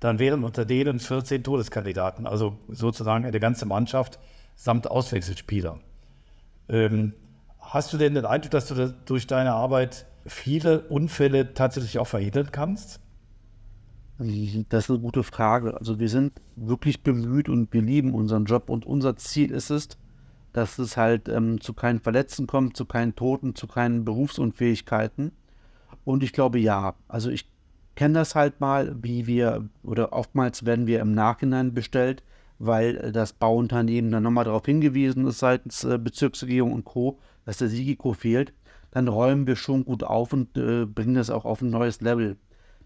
dann 0.00 0.18
wären 0.18 0.44
unter 0.44 0.66
denen 0.66 1.00
14 1.00 1.42
Todeskandidaten, 1.42 2.26
also 2.26 2.58
sozusagen 2.68 3.24
eine 3.24 3.40
ganze 3.40 3.64
Mannschaft 3.64 4.18
samt 4.54 4.90
Auswechselspieler. 4.90 5.78
Ähm, 6.68 7.14
Hast 7.76 7.92
du 7.92 7.98
denn 7.98 8.14
den 8.14 8.24
Eindruck, 8.24 8.52
dass 8.52 8.68
du 8.68 8.94
durch 9.04 9.26
deine 9.26 9.52
Arbeit 9.52 10.06
viele 10.24 10.88
Unfälle 10.88 11.52
tatsächlich 11.52 11.98
auch 11.98 12.06
verhindern 12.06 12.48
kannst? 12.50 13.00
Das 14.16 14.84
ist 14.84 14.90
eine 14.90 14.98
gute 15.00 15.22
Frage. 15.22 15.76
Also 15.76 15.98
wir 15.98 16.08
sind 16.08 16.32
wirklich 16.56 17.02
bemüht 17.02 17.50
und 17.50 17.70
wir 17.74 17.82
lieben 17.82 18.14
unseren 18.14 18.46
Job 18.46 18.70
und 18.70 18.86
unser 18.86 19.16
Ziel 19.16 19.50
ist 19.50 19.68
es, 19.68 19.88
dass 20.54 20.78
es 20.78 20.96
halt 20.96 21.28
ähm, 21.28 21.60
zu 21.60 21.74
keinen 21.74 22.00
Verletzten 22.00 22.46
kommt, 22.46 22.78
zu 22.78 22.86
keinen 22.86 23.14
Toten, 23.14 23.54
zu 23.54 23.66
keinen 23.66 24.06
Berufsunfähigkeiten. 24.06 25.32
Und 26.02 26.22
ich 26.22 26.32
glaube 26.32 26.58
ja. 26.58 26.94
Also 27.08 27.28
ich 27.28 27.46
kenne 27.94 28.14
das 28.14 28.34
halt 28.34 28.58
mal, 28.58 28.96
wie 29.02 29.26
wir, 29.26 29.68
oder 29.82 30.14
oftmals 30.14 30.64
werden 30.64 30.86
wir 30.86 31.00
im 31.00 31.12
Nachhinein 31.12 31.74
bestellt, 31.74 32.22
weil 32.58 33.12
das 33.12 33.34
Bauunternehmen 33.34 34.10
dann 34.10 34.22
nochmal 34.22 34.46
darauf 34.46 34.64
hingewiesen 34.64 35.26
ist 35.26 35.40
seitens 35.40 35.84
äh, 35.84 35.98
Bezirksregierung 35.98 36.72
und 36.72 36.86
Co., 36.86 37.18
dass 37.46 37.56
der 37.56 37.68
Sigiko 37.68 38.12
fehlt, 38.12 38.52
dann 38.90 39.08
räumen 39.08 39.46
wir 39.46 39.56
schon 39.56 39.84
gut 39.84 40.04
auf 40.04 40.34
und 40.34 40.56
äh, 40.58 40.84
bringen 40.84 41.14
das 41.14 41.30
auch 41.30 41.46
auf 41.46 41.62
ein 41.62 41.70
neues 41.70 42.02
Level. 42.02 42.36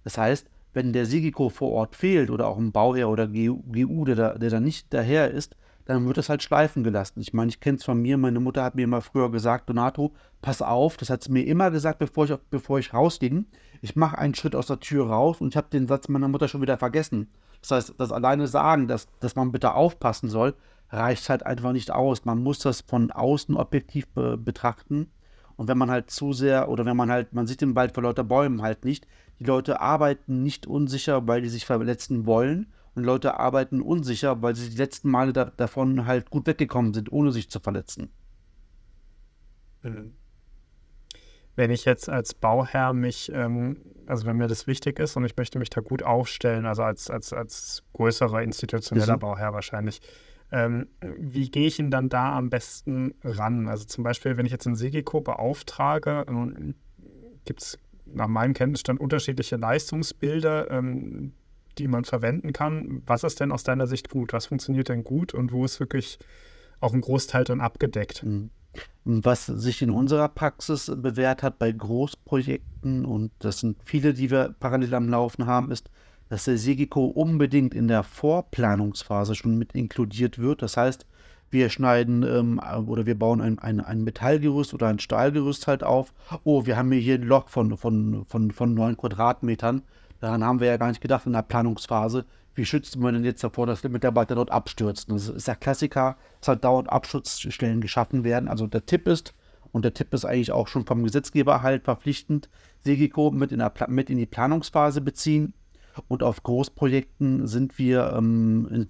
Das 0.04 0.16
heißt, 0.16 0.48
wenn 0.72 0.92
der 0.92 1.06
Sigiko 1.06 1.48
vor 1.48 1.72
Ort 1.72 1.96
fehlt 1.96 2.30
oder 2.30 2.46
auch 2.46 2.58
ein 2.58 2.70
Bauherr 2.70 3.08
oder 3.08 3.26
GU, 3.26 4.04
der, 4.04 4.14
da, 4.14 4.38
der 4.38 4.50
da 4.50 4.60
nicht 4.60 4.92
daher 4.94 5.30
ist, 5.30 5.56
dann 5.84 6.06
wird 6.06 6.18
das 6.18 6.28
halt 6.28 6.42
schleifen 6.42 6.84
gelassen. 6.84 7.20
Ich 7.20 7.32
meine, 7.32 7.48
ich 7.48 7.58
kenne 7.58 7.78
es 7.78 7.84
von 7.84 8.00
mir, 8.00 8.16
meine 8.16 8.38
Mutter 8.38 8.62
hat 8.62 8.76
mir 8.76 8.84
immer 8.84 9.00
früher 9.00 9.30
gesagt, 9.30 9.68
Donato, 9.68 10.12
pass 10.40 10.62
auf, 10.62 10.96
das 10.96 11.10
hat 11.10 11.24
sie 11.24 11.32
mir 11.32 11.44
immer 11.44 11.72
gesagt, 11.72 11.98
bevor 11.98 12.26
ich, 12.26 12.36
bevor 12.50 12.78
ich 12.78 12.94
rausging. 12.94 13.46
Ich 13.82 13.96
mache 13.96 14.18
einen 14.18 14.34
Schritt 14.34 14.54
aus 14.54 14.66
der 14.66 14.78
Tür 14.78 15.08
raus 15.08 15.40
und 15.40 15.48
ich 15.48 15.56
habe 15.56 15.68
den 15.70 15.88
Satz 15.88 16.08
meiner 16.08 16.28
Mutter 16.28 16.46
schon 16.46 16.62
wieder 16.62 16.78
vergessen. 16.78 17.28
Das 17.60 17.70
heißt, 17.72 17.94
das 17.98 18.12
alleine 18.12 18.46
sagen, 18.46 18.86
dass, 18.86 19.08
dass 19.18 19.34
man 19.34 19.52
bitte 19.52 19.74
aufpassen 19.74 20.28
soll, 20.28 20.54
reicht 20.90 21.28
halt 21.28 21.46
einfach 21.46 21.72
nicht 21.72 21.90
aus. 21.90 22.24
Man 22.24 22.42
muss 22.42 22.58
das 22.58 22.82
von 22.82 23.10
außen 23.10 23.56
objektiv 23.56 24.08
be 24.08 24.36
betrachten. 24.36 25.10
Und 25.56 25.68
wenn 25.68 25.78
man 25.78 25.90
halt 25.90 26.10
zu 26.10 26.32
sehr 26.32 26.68
oder 26.68 26.86
wenn 26.86 26.96
man 26.96 27.10
halt, 27.10 27.32
man 27.32 27.46
sieht 27.46 27.60
den 27.60 27.74
Wald 27.74 27.92
vor 27.92 28.02
lauter 28.02 28.24
Bäumen 28.24 28.62
halt 28.62 28.84
nicht. 28.84 29.06
Die 29.38 29.44
Leute 29.44 29.80
arbeiten 29.80 30.42
nicht 30.42 30.66
unsicher, 30.66 31.26
weil 31.26 31.42
die 31.42 31.48
sich 31.48 31.66
verletzen 31.66 32.26
wollen. 32.26 32.72
Und 32.94 33.04
Leute 33.04 33.38
arbeiten 33.38 33.82
unsicher, 33.82 34.42
weil 34.42 34.56
sie 34.56 34.70
die 34.70 34.76
letzten 34.76 35.10
Male 35.10 35.32
da, 35.32 35.44
davon 35.44 36.06
halt 36.06 36.30
gut 36.30 36.46
weggekommen 36.46 36.92
sind, 36.92 37.12
ohne 37.12 37.30
sich 37.30 37.50
zu 37.50 37.60
verletzen. 37.60 38.10
Wenn 41.56 41.70
ich 41.70 41.84
jetzt 41.84 42.08
als 42.08 42.34
Bauherr 42.34 42.92
mich, 42.92 43.30
ähm, 43.32 43.76
also 44.06 44.26
wenn 44.26 44.36
mir 44.36 44.48
das 44.48 44.66
wichtig 44.66 44.98
ist 44.98 45.16
und 45.16 45.24
ich 45.24 45.36
möchte 45.36 45.58
mich 45.58 45.70
da 45.70 45.80
gut 45.80 46.02
aufstellen, 46.02 46.66
also 46.66 46.82
als, 46.82 47.10
als, 47.10 47.32
als 47.32 47.84
größerer 47.92 48.42
institutioneller 48.42 49.16
mhm. 49.16 49.20
Bauherr 49.20 49.52
wahrscheinlich, 49.52 50.00
ähm, 50.52 50.88
wie 51.00 51.50
gehe 51.50 51.66
ich 51.66 51.78
ihn 51.78 51.90
dann 51.90 52.08
da 52.08 52.36
am 52.36 52.50
besten 52.50 53.14
ran? 53.22 53.68
Also 53.68 53.84
zum 53.84 54.04
Beispiel, 54.04 54.36
wenn 54.36 54.46
ich 54.46 54.52
jetzt 54.52 54.66
einen 54.66 54.76
Segiko 54.76 55.20
beauftrage, 55.20 56.24
ähm, 56.28 56.74
gibt 57.44 57.62
es 57.62 57.78
nach 58.06 58.28
meinem 58.28 58.54
Kenntnisstand 58.54 59.00
unterschiedliche 59.00 59.56
Leistungsbilder, 59.56 60.70
ähm, 60.70 61.32
die 61.78 61.88
man 61.88 62.04
verwenden 62.04 62.52
kann. 62.52 63.02
Was 63.06 63.24
ist 63.24 63.40
denn 63.40 63.52
aus 63.52 63.62
deiner 63.62 63.86
Sicht 63.86 64.10
gut? 64.10 64.32
Was 64.32 64.46
funktioniert 64.46 64.88
denn 64.88 65.04
gut 65.04 65.34
und 65.34 65.52
wo 65.52 65.64
ist 65.64 65.80
wirklich 65.80 66.18
auch 66.80 66.92
ein 66.92 67.00
Großteil 67.00 67.44
dann 67.44 67.60
abgedeckt? 67.60 68.24
Mhm. 68.24 68.50
Was 69.04 69.46
sich 69.46 69.82
in 69.82 69.90
unserer 69.90 70.28
Praxis 70.28 70.92
bewährt 70.94 71.42
hat 71.42 71.58
bei 71.58 71.72
Großprojekten, 71.72 73.04
und 73.04 73.32
das 73.40 73.60
sind 73.60 73.78
viele, 73.84 74.14
die 74.14 74.30
wir 74.30 74.54
parallel 74.60 74.94
am 74.94 75.08
Laufen 75.08 75.46
haben, 75.46 75.70
ist, 75.70 75.90
dass 76.30 76.44
der 76.44 76.56
Segiko 76.56 77.04
unbedingt 77.04 77.74
in 77.74 77.88
der 77.88 78.04
Vorplanungsphase 78.04 79.34
schon 79.34 79.58
mit 79.58 79.74
inkludiert 79.74 80.38
wird. 80.38 80.62
Das 80.62 80.78
heißt, 80.78 81.04
wir 81.50 81.68
schneiden 81.68 82.22
ähm, 82.22 82.60
oder 82.86 83.04
wir 83.04 83.18
bauen 83.18 83.40
ein, 83.40 83.58
ein, 83.58 83.80
ein 83.80 84.04
Metallgerüst 84.04 84.72
oder 84.72 84.86
ein 84.86 85.00
Stahlgerüst 85.00 85.66
halt 85.66 85.82
auf. 85.82 86.14
Oh, 86.44 86.64
wir 86.64 86.76
haben 86.76 86.92
hier 86.92 87.16
ein 87.16 87.24
Loch 87.24 87.48
von, 87.48 87.76
von, 87.76 88.24
von, 88.26 88.52
von 88.52 88.74
9 88.74 88.96
Quadratmetern. 88.96 89.82
Daran 90.20 90.44
haben 90.44 90.60
wir 90.60 90.68
ja 90.68 90.76
gar 90.76 90.88
nicht 90.88 91.00
gedacht 91.00 91.26
in 91.26 91.32
der 91.32 91.42
Planungsphase. 91.42 92.24
Wie 92.54 92.64
schützen 92.64 93.02
wir 93.02 93.10
denn 93.10 93.24
jetzt 93.24 93.42
davor, 93.42 93.66
dass 93.66 93.82
die 93.82 93.88
Mitarbeiter 93.88 94.36
dort 94.36 94.52
abstürzen? 94.52 95.14
Das 95.14 95.28
ist 95.28 95.48
der 95.48 95.56
Klassiker, 95.56 96.16
dass 96.40 96.48
halt 96.48 96.64
dauernd 96.64 96.90
Abschutzstellen 96.90 97.80
geschaffen 97.80 98.22
werden. 98.22 98.48
Also 98.48 98.68
der 98.68 98.86
Tipp 98.86 99.08
ist, 99.08 99.34
Und 99.72 99.84
der 99.84 99.94
Tipp 99.94 100.12
ist 100.14 100.24
eigentlich 100.24 100.52
auch 100.52 100.68
schon 100.68 100.84
vom 100.84 101.02
Gesetzgeber 101.02 101.62
halt 101.62 101.84
verpflichtend, 101.84 102.48
Segiko 102.80 103.30
mit 103.30 103.50
der, 103.50 103.72
mit 103.88 104.10
in 104.10 104.18
die 104.18 104.26
Planungsphase 104.26 105.00
beziehen. 105.00 105.54
Und 106.08 106.22
auf 106.22 106.42
Großprojekten 106.42 107.46
sind 107.46 107.78
wir 107.78 108.12
ähm, 108.16 108.68
in, 108.70 108.88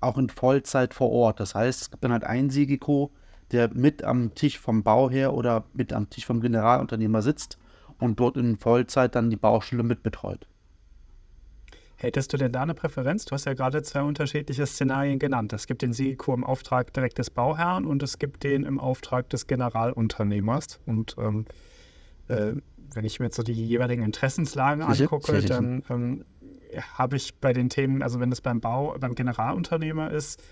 auch 0.00 0.18
in 0.18 0.28
Vollzeit 0.28 0.94
vor 0.94 1.10
Ort. 1.10 1.40
Das 1.40 1.54
heißt, 1.54 1.82
es 1.82 1.90
gibt 1.90 2.04
dann 2.04 2.12
halt 2.12 2.24
einen 2.24 2.50
Segiko, 2.50 3.10
der 3.52 3.72
mit 3.72 4.04
am 4.04 4.34
Tisch 4.34 4.58
vom 4.58 4.82
Bauherr 4.82 5.34
oder 5.34 5.64
mit 5.74 5.92
am 5.92 6.10
Tisch 6.10 6.26
vom 6.26 6.40
Generalunternehmer 6.40 7.22
sitzt 7.22 7.58
und 7.98 8.18
dort 8.18 8.36
in 8.36 8.56
Vollzeit 8.56 9.14
dann 9.14 9.30
die 9.30 9.36
Baustelle 9.36 9.82
mitbetreut. 9.82 10.46
Hättest 11.96 12.32
du 12.32 12.36
denn 12.36 12.50
da 12.50 12.62
eine 12.62 12.74
Präferenz? 12.74 13.26
Du 13.26 13.32
hast 13.32 13.44
ja 13.44 13.54
gerade 13.54 13.80
zwei 13.82 14.02
unterschiedliche 14.02 14.66
Szenarien 14.66 15.20
genannt. 15.20 15.52
Es 15.52 15.68
gibt 15.68 15.82
den 15.82 15.92
SIGICO 15.92 16.34
im 16.34 16.42
Auftrag 16.42 16.92
direkt 16.92 17.18
des 17.18 17.30
Bauherrn 17.30 17.84
und 17.84 18.02
es 18.02 18.18
gibt 18.18 18.42
den 18.42 18.64
im 18.64 18.80
Auftrag 18.80 19.30
des 19.30 19.46
Generalunternehmers. 19.46 20.80
Und 20.84 21.14
ähm, 21.18 21.44
äh, 22.26 22.54
wenn 22.92 23.04
ich 23.04 23.20
mir 23.20 23.26
jetzt 23.26 23.36
so 23.36 23.44
die 23.44 23.52
jeweiligen 23.52 24.02
Interessenslagen 24.02 24.82
angucke, 24.82 25.40
dann 25.42 25.84
ähm, 25.88 26.24
habe 26.94 27.16
ich 27.16 27.34
bei 27.40 27.52
den 27.52 27.68
Themen, 27.68 28.02
also 28.02 28.20
wenn 28.20 28.32
es 28.32 28.40
beim 28.40 28.60
Bau, 28.60 28.96
beim 28.98 29.14
Generalunternehmer 29.14 30.10
ist, 30.10 30.42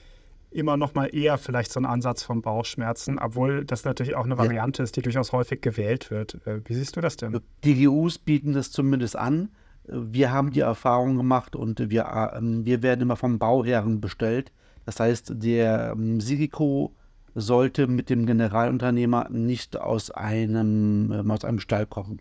immer 0.50 0.77
noch 0.77 0.95
mal 0.95 1.07
eher 1.07 1.39
vielleicht 1.39 1.73
so 1.73 1.79
ein 1.81 1.87
Ansatz 1.87 2.23
von 2.23 2.43
Bauchschmerzen, 2.43 3.19
obwohl 3.19 3.65
das 3.65 3.85
natürlich 3.85 4.17
auch 4.17 4.25
eine 4.25 4.37
Variante 4.37 4.83
ja. 4.83 4.85
ist, 4.85 4.97
die 4.97 5.03
durchaus 5.03 5.33
häufig 5.33 5.61
gewählt 5.61 6.11
wird. 6.11 6.45
Äh, 6.47 6.61
wie 6.65 6.75
siehst 6.75 6.97
du 6.97 7.00
das 7.00 7.17
denn? 7.17 7.41
Die 7.62 7.85
GUs 7.85 8.19
bieten 8.19 8.53
das 8.53 8.73
zumindest 8.73 9.17
an 9.17 9.50
wir 9.91 10.33
haben 10.33 10.50
die 10.50 10.61
Erfahrung 10.61 11.17
gemacht 11.17 11.57
und 11.57 11.91
wir, 11.91 12.03
äh, 12.03 12.41
wir 12.41 12.83
werden 12.83 13.03
immer 13.03 13.17
vom 13.17 13.39
Bauherren 13.39 14.00
bestellt. 14.00 14.53
Das 14.87 15.00
heißt, 15.00 15.33
der 15.43 15.93
ähm, 15.93 16.21
Sigiko 16.21 16.95
sollte 17.35 17.87
mit 17.87 18.11
dem 18.11 18.27
Generalunternehmer 18.27 19.29
nicht 19.31 19.77
aus 19.77 20.11
einem, 20.11 21.12
äh, 21.12 21.33
aus 21.33 21.45
einem 21.45 21.61
Stall 21.61 21.87
kommen. 21.87 22.21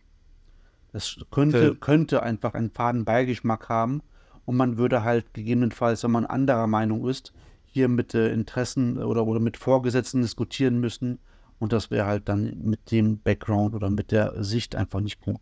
Das 0.91 1.19
könnte, 1.31 1.75
könnte 1.75 2.23
einfach 2.23 2.53
einen 2.53 2.71
faden 2.71 3.05
Beigeschmack 3.05 3.69
haben 3.69 4.01
und 4.45 4.57
man 4.57 4.77
würde 4.77 5.03
halt 5.03 5.33
gegebenenfalls, 5.33 6.03
wenn 6.03 6.11
man 6.11 6.25
anderer 6.25 6.67
Meinung 6.67 7.07
ist, 7.07 7.33
hier 7.65 7.87
mit 7.87 8.15
äh, 8.15 8.33
Interessen 8.33 8.97
oder, 8.97 9.27
oder 9.27 9.39
mit 9.39 9.57
Vorgesetzten 9.57 10.21
diskutieren 10.21 10.79
müssen 10.79 11.19
und 11.59 11.73
das 11.73 11.91
wäre 11.91 12.07
halt 12.07 12.29
dann 12.29 12.57
mit 12.63 12.91
dem 12.91 13.19
Background 13.19 13.75
oder 13.75 13.89
mit 13.89 14.11
der 14.11 14.43
Sicht 14.43 14.75
einfach 14.75 15.01
nicht 15.01 15.21
gut. 15.21 15.39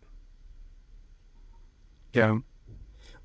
Ja. 2.14 2.38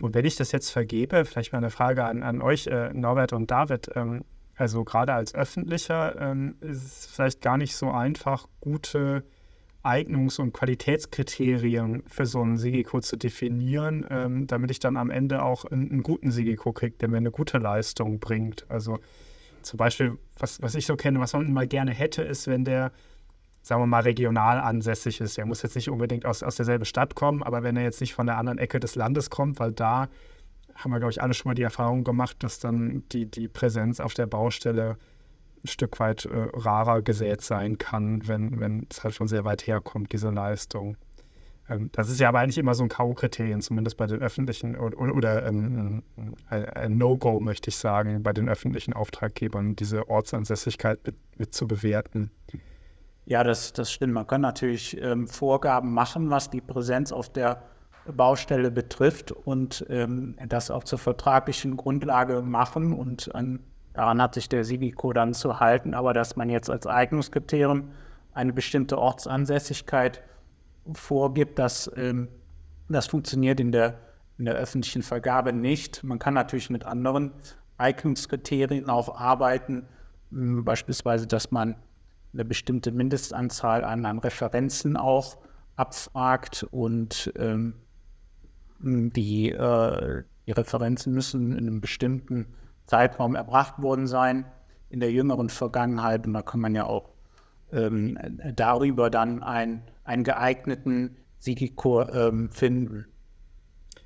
Und 0.02 0.14
wenn 0.14 0.26
ich 0.26 0.36
das 0.36 0.52
jetzt 0.52 0.70
vergebe, 0.70 1.26
vielleicht 1.26 1.54
mal 1.54 1.60
eine 1.60 1.70
Frage 1.70 2.04
an, 2.04 2.24
an 2.24 2.42
euch, 2.42 2.68
äh, 2.68 2.94
Norbert 2.94 3.34
und 3.34 3.50
David. 3.50 3.90
Ähm, 3.96 4.24
also 4.56 4.84
gerade 4.84 5.14
als 5.14 5.34
Öffentlicher 5.34 6.20
ähm, 6.20 6.56
ist 6.62 6.84
es 6.84 7.06
vielleicht 7.08 7.42
gar 7.42 7.58
nicht 7.58 7.76
so 7.76 7.90
einfach, 7.90 8.48
gute 8.60 9.24
Eignungs- 9.84 10.40
und 10.40 10.54
Qualitätskriterien 10.54 12.04
für 12.08 12.26
so 12.26 12.42
einen 12.42 12.58
Sigiko 12.58 13.02
zu 13.02 13.18
definieren, 13.18 14.06
ähm, 14.10 14.48
damit 14.48 14.72
ich 14.72 14.80
dann 14.80 14.98
am 14.98 15.10
Ende 15.10 15.44
auch 15.44 15.66
einen, 15.66 15.92
einen 15.92 16.04
guten 16.04 16.32
Sigiko 16.32 16.72
kriege, 16.72 16.96
der 16.98 17.10
mir 17.10 17.18
eine 17.18 17.32
gute 17.32 17.58
Leistung 17.58 18.20
bringt. 18.20 18.66
Also 18.70 19.00
zum 19.62 19.78
Beispiel, 19.78 20.18
was, 20.38 20.62
was 20.62 20.76
ich 20.76 20.86
so 20.86 20.96
kenne, 20.96 21.20
was 21.20 21.34
man 21.34 21.46
immer 21.46 21.66
gerne 21.66 21.92
hätte, 21.92 22.24
ist, 22.24 22.48
wenn 22.48 22.66
der 22.66 22.92
sagen 23.64 23.82
wir 23.82 23.88
mal, 23.88 24.02
regional 24.02 24.60
ansässig 24.60 25.22
ist. 25.22 25.38
Er 25.38 25.46
muss 25.46 25.62
jetzt 25.62 25.76
nicht 25.76 25.90
unbedingt 25.90 26.26
aus, 26.26 26.44
aus 26.44 26.58
derselben 26.58 26.84
Stadt 26.84 27.16
kommen, 27.16 27.42
aber 27.42 27.64
wenn 27.64 27.78
er 27.78 27.84
jetzt 27.84 28.02
nicht 28.02 28.14
von 28.14 28.28
der 28.28 28.38
anderen 28.38 28.58
Ecke 28.58 28.80
des 28.80 28.96
Landes 28.96 29.30
kommt, 29.30 29.58
weil 29.60 29.72
da 29.72 30.10
haben 30.76 30.92
wir, 30.92 31.00
glaube 31.00 31.12
ich, 31.12 31.22
alle 31.22 31.34
schon 31.34 31.50
mal 31.50 31.56
die 31.56 31.64
Erfahrung 31.64 32.04
gemacht, 32.04 32.38
dass 32.44 32.60
dann 32.60 33.04
die, 33.12 33.26
die 33.26 33.48
Präsenz 33.48 34.00
auf 34.02 34.14
der 34.14 34.28
Baustelle 34.28 34.98
ein 35.64 35.68
Stück 35.68 36.00
weit 36.00 36.26
äh, 36.26 36.48
rarer 36.54 37.02
gesät 37.02 37.42
sein 37.42 37.78
kann, 37.78 38.28
wenn, 38.28 38.60
wenn 38.60 38.88
es 38.90 39.04
halt 39.04 39.14
schon 39.14 39.28
sehr 39.28 39.46
weit 39.46 39.66
herkommt, 39.66 40.12
diese 40.12 40.30
Leistung. 40.30 40.98
Ähm, 41.70 41.90
das 41.94 42.10
ist 42.10 42.20
ja 42.20 42.30
aber 42.30 42.40
eigentlich 42.40 42.58
immer 42.58 42.76
so 42.76 42.84
ein 42.84 42.90
K.O.-Kriterium, 42.90 43.62
zumindest 43.62 43.98
bei 43.98 44.08
den 44.08 44.22
öffentlichen 44.22 44.76
oder, 44.76 44.98
oder 45.00 45.46
ähm, 45.46 46.04
ein 46.48 46.98
No-Go, 46.98 47.40
möchte 47.40 47.70
ich 47.70 47.78
sagen, 47.78 48.24
bei 48.24 48.34
den 48.34 48.50
öffentlichen 48.50 48.94
Auftraggebern, 48.94 49.76
diese 49.76 50.10
Ortsansässigkeit 50.10 51.00
mit, 51.06 51.16
mit 51.38 51.54
zu 51.54 51.68
bewerten. 51.68 52.32
Ja, 53.26 53.44
das, 53.44 53.72
das 53.72 53.92
stimmt. 53.92 54.14
Man 54.14 54.28
kann 54.28 54.42
natürlich 54.42 55.02
ähm, 55.02 55.28
Vorgaben 55.28 55.94
machen, 55.94 56.30
was 56.30 56.50
die 56.50 56.60
Präsenz 56.60 57.14
auf 57.14 57.32
der 57.32 57.64
Baustelle 58.12 58.70
betrifft 58.70 59.32
und 59.32 59.86
ähm, 59.90 60.36
das 60.50 60.70
auch 60.70 60.84
zur 60.84 61.00
vertraglichen 61.00 61.78
Grundlage 61.78 62.42
machen 62.42 62.92
und 62.92 63.34
an, 63.34 63.60
daran 63.94 64.22
hat 64.22 64.34
sich 64.36 64.50
der 64.50 64.64
Sivico 64.64 65.14
dann 65.14 65.34
zu 65.34 65.60
halten. 65.60 65.94
Aber 65.94 66.14
dass 66.14 66.36
man 66.36 66.50
jetzt 66.50 66.70
als 66.70 66.88
Eignungskriterium 66.88 67.90
eine 68.34 68.54
bestimmte 68.54 68.98
Ortsansässigkeit 68.98 70.22
vorgibt, 70.92 71.60
das, 71.60 71.92
ähm, 71.96 72.28
das 72.90 73.08
funktioniert 73.08 73.60
in 73.60 73.72
der, 73.72 74.00
in 74.38 74.46
der 74.46 74.56
öffentlichen 74.56 75.04
Vergabe 75.04 75.54
nicht. 75.54 76.04
Man 76.04 76.20
kann 76.20 76.34
natürlich 76.34 76.70
mit 76.70 76.86
anderen 76.86 77.32
Eignungskriterien 77.78 78.90
auch 78.90 79.16
arbeiten, 79.20 79.88
beispielsweise, 80.32 81.28
dass 81.28 81.52
man 81.52 81.76
eine 82.34 82.46
bestimmte 82.46 82.92
Mindestanzahl 82.92 83.84
an, 83.84 84.06
an 84.06 84.20
Referenzen 84.20 84.98
auch 84.98 85.38
abfragt 85.76 86.66
und 86.72 87.32
ähm, 87.38 87.76
die, 88.80 89.52
äh, 89.52 90.24
die 90.48 90.52
Referenzen 90.52 91.14
müssen 91.14 91.52
in 91.52 91.60
einem 91.60 91.82
bestimmten 91.82 92.48
Zeitraum 92.86 93.36
erbracht 93.36 93.82
worden 93.82 94.08
sein 94.08 94.46
in 94.90 95.00
der 95.00 95.12
jüngeren 95.12 95.50
Vergangenheit 95.50 96.28
und 96.28 96.34
da 96.34 96.42
kann 96.42 96.60
man 96.60 96.76
ja 96.76 96.86
auch 96.86 97.10
ähm, 97.72 98.18
darüber 98.56 99.10
dann 99.10 99.42
ein, 99.42 99.84
einen 100.04 100.24
geeigneten 100.24 101.18
Sigikor 101.40 102.14
ähm, 102.14 102.50
finden. 102.52 103.06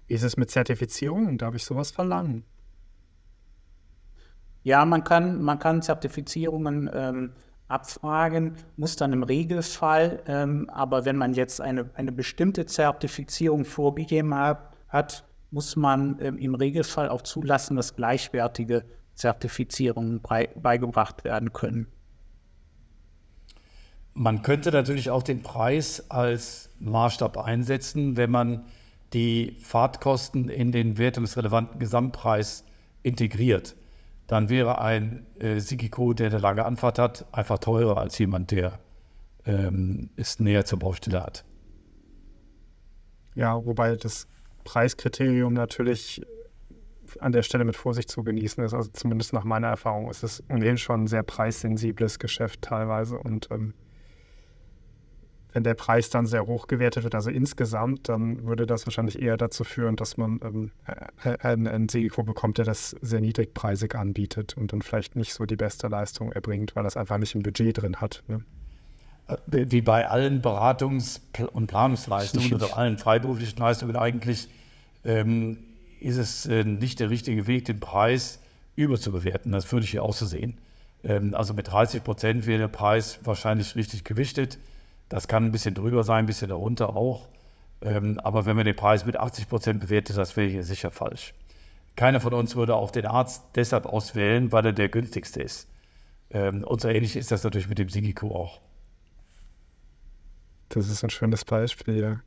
Wie 0.08 0.14
ist 0.14 0.24
es 0.24 0.38
mit 0.38 0.50
Zertifizierungen? 0.50 1.38
Darf 1.38 1.56
ich 1.56 1.66
sowas 1.66 1.92
verlangen? 1.92 2.46
Ja, 4.64 4.86
man 4.86 5.04
kann, 5.04 5.42
man 5.42 5.60
kann 5.60 5.82
Zertifizierungen 5.82 6.90
ähm, 6.94 7.34
abfragen, 7.68 8.56
muss 8.78 8.96
dann 8.96 9.14
im 9.14 9.24
Regelfall, 9.24 10.24
ähm, 10.26 10.70
aber 10.70 11.06
wenn 11.06 11.18
man 11.18 11.34
jetzt 11.34 11.62
eine, 11.62 11.90
eine 11.94 12.12
bestimmte 12.12 12.66
Zertifizierung 12.66 13.66
vorgegeben 13.66 14.34
hat, 14.34 14.74
hat 14.88 15.26
muss 15.52 15.76
man 15.76 16.18
ähm, 16.20 16.38
im 16.38 16.56
Regelfall 16.56 17.10
auch 17.10 17.22
zulassen, 17.22 17.76
dass 17.76 17.96
gleichwertige 17.96 18.86
Zertifizierungen 19.14 20.22
bei, 20.22 20.50
beigebracht 20.56 21.24
werden 21.24 21.54
können. 21.54 21.88
Man 24.14 24.42
könnte 24.42 24.72
natürlich 24.72 25.10
auch 25.10 25.24
den 25.24 25.44
Preis 25.44 26.10
als 26.10 26.70
Maßstab 26.80 27.38
einsetzen, 27.38 28.18
wenn 28.18 28.32
man 28.32 28.66
die 29.14 29.56
Fahrtkosten 29.62 30.50
in 30.50 30.72
den 30.72 30.98
wertungsrelevanten 30.98 31.80
Gesamtpreis 31.80 32.64
integriert 33.04 33.76
dann 34.28 34.50
wäre 34.50 34.80
ein 34.80 35.26
äh, 35.40 35.60
Sigiko, 35.60 36.14
der 36.14 36.28
eine 36.28 36.38
lange 36.38 36.66
Anfahrt 36.66 37.00
hat, 37.00 37.26
einfach 37.32 37.60
teurer 37.60 37.98
als 37.98 38.18
jemand, 38.20 38.52
der 38.52 38.80
ähm, 39.46 40.10
es 40.18 40.40
näher 40.40 40.66
zur 40.66 40.80
Baustelle 40.80 41.24
hat. 41.24 41.46
Ja, 43.36 43.66
wobei 43.66 43.96
das 43.96 44.28
Preiskriterium 44.68 45.54
natürlich 45.54 46.22
an 47.22 47.32
der 47.32 47.42
Stelle 47.42 47.64
mit 47.64 47.78
Vorsicht 47.78 48.12
zu 48.12 48.22
genießen 48.22 48.62
ist. 48.66 48.74
Also 48.74 48.90
zumindest 48.92 49.32
nach 49.32 49.46
meiner 49.46 49.68
Erfahrung 49.68 50.10
ist 50.10 50.24
es 50.24 50.44
ohnehin 50.50 50.78
schon 50.78 51.04
ein 51.04 51.08
sehr 51.08 51.24
preissensibles 51.24 52.20
Geschäft 52.20 52.64
teilweise 52.64 53.18
und 53.18 53.48
ähm, 53.50 53.74
wenn 55.54 55.64
der 55.64 55.74
Preis 55.74 56.10
dann 56.10 56.26
sehr 56.26 56.46
hoch 56.46 56.68
gewertet 56.68 57.06
wird, 57.06 57.16
also 57.16 57.30
insgesamt, 57.30 58.10
dann 58.10 58.46
würde 58.46 58.68
das 58.68 58.86
wahrscheinlich 58.86 59.22
eher 59.22 59.38
dazu 59.38 59.64
führen, 59.64 59.96
dass 59.96 60.18
man 60.18 60.40
ähm, 60.44 60.72
ein, 61.40 61.66
ein 61.66 61.84
Risiko 61.84 62.24
bekommt, 62.24 62.58
der 62.58 62.66
das 62.66 62.90
sehr 63.02 63.22
niedrigpreisig 63.22 63.96
anbietet 63.96 64.58
und 64.58 64.74
dann 64.74 64.82
vielleicht 64.82 65.16
nicht 65.16 65.34
so 65.34 65.46
die 65.46 65.56
beste 65.56 65.88
Leistung 65.88 66.34
erbringt, 66.34 66.76
weil 66.76 66.84
das 66.84 66.98
einfach 66.98 67.18
nicht 67.18 67.34
im 67.34 67.42
Budget 67.42 67.82
drin 67.82 67.96
hat. 68.02 68.22
Ne? 68.28 68.44
Äh, 69.28 69.38
wie 69.72 69.82
bei 69.82 70.08
allen 70.08 70.42
Beratungs- 70.42 71.22
und 71.54 71.68
Planungsleistungen 71.68 72.54
oder 72.54 72.78
allen 72.78 72.98
freiberuflichen 72.98 73.58
Leistungen 73.58 73.96
eigentlich, 73.96 74.50
ähm, 75.08 75.58
ist 76.00 76.18
es 76.18 76.46
äh, 76.46 76.64
nicht 76.64 77.00
der 77.00 77.10
richtige 77.10 77.48
Weg, 77.48 77.66
den 77.66 77.80
Preis 77.80 78.40
überzubewerten. 78.76 79.52
Das 79.52 79.72
würde 79.72 79.86
ich 79.86 79.92
hier 79.92 80.04
auch 80.04 80.14
so 80.14 80.26
sehen. 80.26 80.60
Ähm, 81.04 81.34
also 81.34 81.54
mit 81.54 81.72
30 81.72 82.04
Prozent 82.04 82.46
wäre 82.46 82.60
der 82.60 82.68
Preis 82.68 83.20
wahrscheinlich 83.24 83.76
richtig 83.76 84.04
gewichtet. 84.04 84.60
Das 85.10 85.28
kann 85.28 85.46
ein 85.46 85.52
bisschen 85.52 85.74
drüber 85.74 86.04
sein, 86.04 86.26
ein 86.26 86.28
bisschen 86.28 86.50
darunter 86.50 86.96
auch. 86.96 87.28
Ähm, 87.82 88.20
aber 88.20 88.46
wenn 88.46 88.56
man 88.56 88.66
den 88.66 88.76
Preis 88.76 89.06
mit 89.06 89.18
80 89.18 89.50
Prozent 89.50 89.80
bewertet, 89.80 90.18
das 90.18 90.36
wäre 90.36 90.50
hier 90.50 90.64
sicher 90.64 90.92
falsch. 90.92 91.34
Keiner 91.96 92.20
von 92.20 92.34
uns 92.34 92.56
würde 92.56 92.76
auch 92.76 92.92
den 92.92 93.06
Arzt 93.06 93.44
deshalb 93.56 93.86
auswählen, 93.86 94.52
weil 94.52 94.66
er 94.66 94.74
der 94.74 94.90
günstigste 94.90 95.42
ist. 95.42 95.68
Ähm, 96.30 96.64
und 96.64 96.82
so 96.82 96.90
ähnlich 96.90 97.16
ist 97.16 97.32
das 97.32 97.44
natürlich 97.44 97.70
mit 97.70 97.80
dem 97.80 97.90
Sigiko 97.90 98.36
auch. 98.36 98.60
Das 100.70 100.90
ist 100.90 101.04
ein 101.04 101.10
schönes 101.10 101.46
Beispiel, 101.46 102.00
ja. 102.00 102.20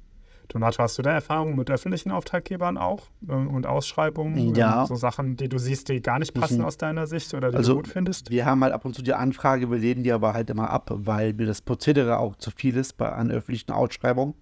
Donato, 0.52 0.82
hast 0.82 0.98
du 0.98 1.02
da 1.02 1.12
Erfahrungen 1.12 1.56
mit 1.56 1.70
öffentlichen 1.70 2.10
Auftraggebern 2.10 2.76
auch 2.76 3.04
ähm, 3.28 3.48
und 3.48 3.66
Ausschreibungen? 3.66 4.54
Ja. 4.54 4.80
Ähm, 4.82 4.86
so 4.86 4.96
Sachen, 4.96 5.36
die 5.36 5.48
du 5.48 5.58
siehst, 5.58 5.88
die 5.88 6.02
gar 6.02 6.18
nicht 6.18 6.34
passen 6.34 6.58
Mhm. 6.58 6.64
aus 6.64 6.76
deiner 6.76 7.06
Sicht 7.06 7.32
oder 7.34 7.50
die 7.50 7.56
Also, 7.56 7.72
du 7.72 7.76
gut 7.78 7.88
findest? 7.88 8.30
Wir 8.30 8.46
haben 8.46 8.62
halt 8.62 8.72
ab 8.72 8.84
und 8.84 8.94
zu 8.94 9.02
die 9.02 9.14
Anfrage, 9.14 9.70
wir 9.70 9.78
lehnen 9.78 10.02
die 10.02 10.12
aber 10.12 10.34
halt 10.34 10.50
immer 10.50 10.70
ab, 10.70 10.90
weil 10.92 11.32
mir 11.34 11.46
das 11.46 11.62
Prozedere 11.62 12.18
auch 12.18 12.36
zu 12.36 12.50
viel 12.50 12.76
ist 12.76 12.96
bei 12.96 13.12
einer 13.12 13.32
öffentlichen 13.34 13.70
Ausschreibung. 13.70 14.34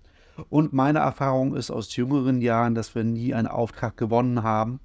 Und 0.51 0.73
meine 0.73 1.01
Erfahrung 1.01 1.55
ist 1.57 1.71
aus 1.71 1.95
jüngeren 1.97 2.41
Jahren, 2.41 2.75
dass 2.75 2.95
wir 2.95 3.05
nie 3.05 3.35
einen 3.35 3.49
Auftrag 3.49 3.97
gewonnen 3.97 4.43
haben, 4.45 4.81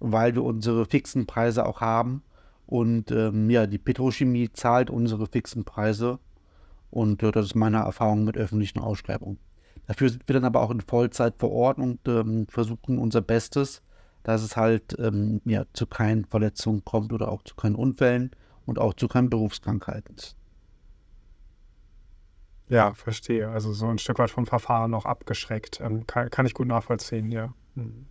weil 0.00 0.34
wir 0.34 0.42
unsere 0.42 0.86
fixen 0.86 1.26
Preise 1.26 1.66
auch 1.66 1.80
haben. 1.80 2.22
Und 2.66 3.10
ähm, 3.12 3.48
ja, 3.50 3.66
die 3.66 3.78
Petrochemie 3.78 4.50
zahlt 4.52 4.90
unsere 4.90 5.26
fixen 5.26 5.64
Preise. 5.64 6.18
Und 6.90 7.22
äh, 7.22 7.30
das 7.30 7.46
ist 7.46 7.54
meine 7.54 7.76
Erfahrung 7.78 8.24
mit 8.24 8.36
öffentlichen 8.36 8.80
Ausschreibungen. 8.80 9.38
Dafür 9.86 10.10
sind 10.10 10.26
wir 10.26 10.34
dann 10.34 10.44
aber 10.44 10.60
auch 10.62 10.70
in 10.70 10.80
Vollzeit 10.80 11.34
vor 11.38 11.52
Ort 11.52 11.78
und 11.78 12.00
ähm, 12.08 12.46
versuchen 12.48 12.98
unser 12.98 13.20
Bestes, 13.20 13.82
dass 14.24 14.42
es 14.42 14.56
halt 14.56 14.96
ähm, 14.98 15.40
ja, 15.44 15.64
zu 15.72 15.86
keinen 15.86 16.24
Verletzungen 16.24 16.84
kommt 16.84 17.12
oder 17.12 17.30
auch 17.30 17.42
zu 17.42 17.54
keinen 17.54 17.76
Unfällen 17.76 18.32
und 18.64 18.78
auch 18.78 18.94
zu 18.94 19.06
keinen 19.06 19.30
Berufskrankheiten. 19.30 20.16
Ja, 22.68 22.94
verstehe. 22.94 23.48
Also 23.48 23.72
so 23.72 23.86
ein 23.86 23.98
Stück 23.98 24.18
weit 24.18 24.30
vom 24.30 24.46
Verfahren 24.46 24.90
noch 24.90 25.04
abgeschreckt. 25.04 25.80
Ähm, 25.80 26.06
kann, 26.06 26.30
kann 26.30 26.46
ich 26.46 26.54
gut 26.54 26.66
nachvollziehen, 26.66 27.30
ja. 27.30 27.52
Mhm. 27.76 28.06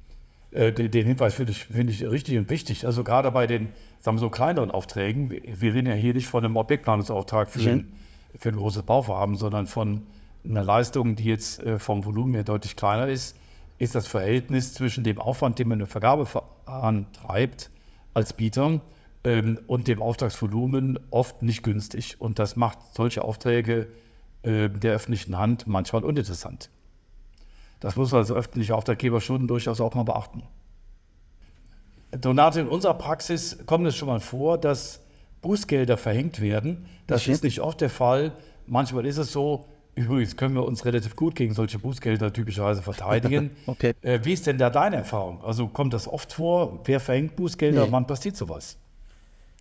Äh, 0.51 0.71
den, 0.71 0.89
den 0.91 1.05
Hinweis 1.05 1.33
finde 1.33 1.51
ich, 1.51 1.65
finde 1.65 1.91
ich 1.91 2.05
richtig 2.09 2.37
und 2.37 2.49
wichtig. 2.49 2.85
Also 2.85 3.03
gerade 3.03 3.29
bei 3.31 3.47
den, 3.47 3.67
sagen 3.99 4.15
wir 4.15 4.21
so, 4.21 4.29
kleineren 4.29 4.71
Aufträgen, 4.71 5.29
wir, 5.29 5.41
wir 5.43 5.73
reden 5.73 5.87
ja 5.89 5.93
hier 5.95 6.13
nicht 6.13 6.27
von 6.27 6.45
einem 6.45 6.55
Objektplanungsauftrag 6.55 7.49
für, 7.49 7.59
Mhm. 7.59 7.67
ein, 7.67 7.93
für 8.39 8.49
ein 8.49 8.55
großes 8.55 8.83
Bauvorhaben, 8.83 9.35
sondern 9.35 9.67
von 9.67 10.03
einer 10.47 10.63
Leistung, 10.63 11.15
die 11.15 11.25
jetzt 11.25 11.61
äh, 11.63 11.79
vom 11.79 12.05
Volumen 12.05 12.33
her 12.33 12.43
deutlich 12.43 12.75
kleiner 12.75 13.07
ist, 13.07 13.35
ist 13.77 13.95
das 13.95 14.07
Verhältnis 14.07 14.73
zwischen 14.73 15.03
dem 15.03 15.19
Aufwand, 15.19 15.59
den 15.59 15.67
man 15.67 15.79
im 15.79 15.87
Vergabeverfahren 15.87 17.07
treibt 17.13 17.71
als 18.13 18.33
Bieter 18.33 18.81
ähm, 19.23 19.59
und 19.67 19.87
dem 19.87 20.01
Auftragsvolumen 20.01 20.99
oft 21.11 21.41
nicht 21.41 21.63
günstig. 21.63 22.21
Und 22.21 22.39
das 22.39 22.55
macht 22.55 22.77
solche 22.93 23.23
Aufträge 23.23 23.87
äh, 24.43 24.69
der 24.69 24.93
öffentlichen 24.93 25.37
Hand 25.37 25.67
manchmal 25.67 26.03
uninteressant. 26.03 26.69
Das 27.81 27.95
muss 27.97 28.11
man 28.11 28.21
als 28.21 28.31
öffentlicher 28.31 28.77
Auftraggeber 28.77 29.19
schon 29.19 29.47
durchaus 29.47 29.81
auch 29.81 29.93
mal 29.93 30.03
beachten. 30.03 30.43
Donate, 32.11 32.61
in 32.61 32.67
unserer 32.67 32.93
Praxis 32.93 33.57
kommt 33.65 33.85
es 33.87 33.95
schon 33.95 34.07
mal 34.07 34.21
vor, 34.21 34.57
dass 34.57 35.01
Bußgelder 35.41 35.97
verhängt 35.97 36.39
werden. 36.39 36.85
Das 37.07 37.23
Okay. 37.23 37.31
ist 37.33 37.43
nicht 37.43 37.59
oft 37.59 37.81
der 37.81 37.89
Fall. 37.89 38.31
Manchmal 38.67 39.05
ist 39.05 39.17
es 39.17 39.31
so, 39.31 39.65
übrigens 39.95 40.35
können 40.37 40.55
wir 40.55 40.65
uns 40.65 40.85
relativ 40.85 41.15
gut 41.15 41.35
gegen 41.35 41.53
solche 41.53 41.79
Bußgelder 41.79 42.31
typischerweise 42.33 42.81
verteidigen. 42.81 43.51
Okay. 43.67 43.93
Äh, 44.01 44.19
wie 44.23 44.33
ist 44.33 44.45
denn 44.47 44.57
da 44.57 44.69
deine 44.69 44.97
Erfahrung? 44.97 45.43
Also 45.43 45.67
kommt 45.67 45.93
das 45.93 46.07
oft 46.07 46.33
vor? 46.33 46.81
Wer 46.85 46.99
verhängt 46.99 47.35
Bußgelder? 47.35 47.85
Nee. 47.85 47.91
Wann 47.91 48.05
passiert 48.05 48.35
sowas? 48.35 48.77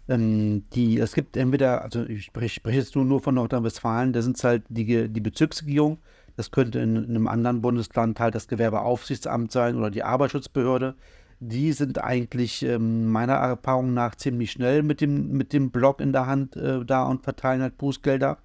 Ähm, 0.08 0.64
die, 0.74 0.98
es 0.98 1.14
gibt 1.14 1.36
entweder, 1.36 1.82
also 1.82 2.04
ich 2.04 2.24
spreche, 2.24 2.56
spreche 2.56 2.78
jetzt 2.78 2.94
nur, 2.94 3.04
nur 3.04 3.20
von 3.20 3.34
Nordrhein-Westfalen, 3.34 4.12
da 4.12 4.20
sind 4.20 4.36
es 4.36 4.44
halt 4.44 4.64
die, 4.68 5.08
die 5.08 5.20
Bezirksregierung, 5.20 5.98
das 6.36 6.50
könnte 6.50 6.80
in, 6.80 6.96
in 6.96 7.10
einem 7.10 7.28
anderen 7.28 7.62
Bundesland 7.62 8.20
halt 8.20 8.34
das 8.34 8.48
Gewerbeaufsichtsamt 8.48 9.52
sein 9.52 9.76
oder 9.76 9.90
die 9.90 10.02
Arbeitsschutzbehörde. 10.02 10.94
Die 11.40 11.72
sind 11.72 12.02
eigentlich 12.02 12.62
ähm, 12.62 13.10
meiner 13.10 13.34
Erfahrung 13.34 13.94
nach 13.94 14.14
ziemlich 14.14 14.52
schnell 14.52 14.82
mit 14.82 15.00
dem, 15.00 15.32
mit 15.32 15.52
dem 15.52 15.70
Block 15.70 16.00
in 16.00 16.12
der 16.12 16.26
Hand 16.26 16.56
äh, 16.56 16.84
da 16.84 17.04
und 17.04 17.22
verteilen 17.22 17.62
halt 17.62 17.78
Bußgelder. 17.78 18.38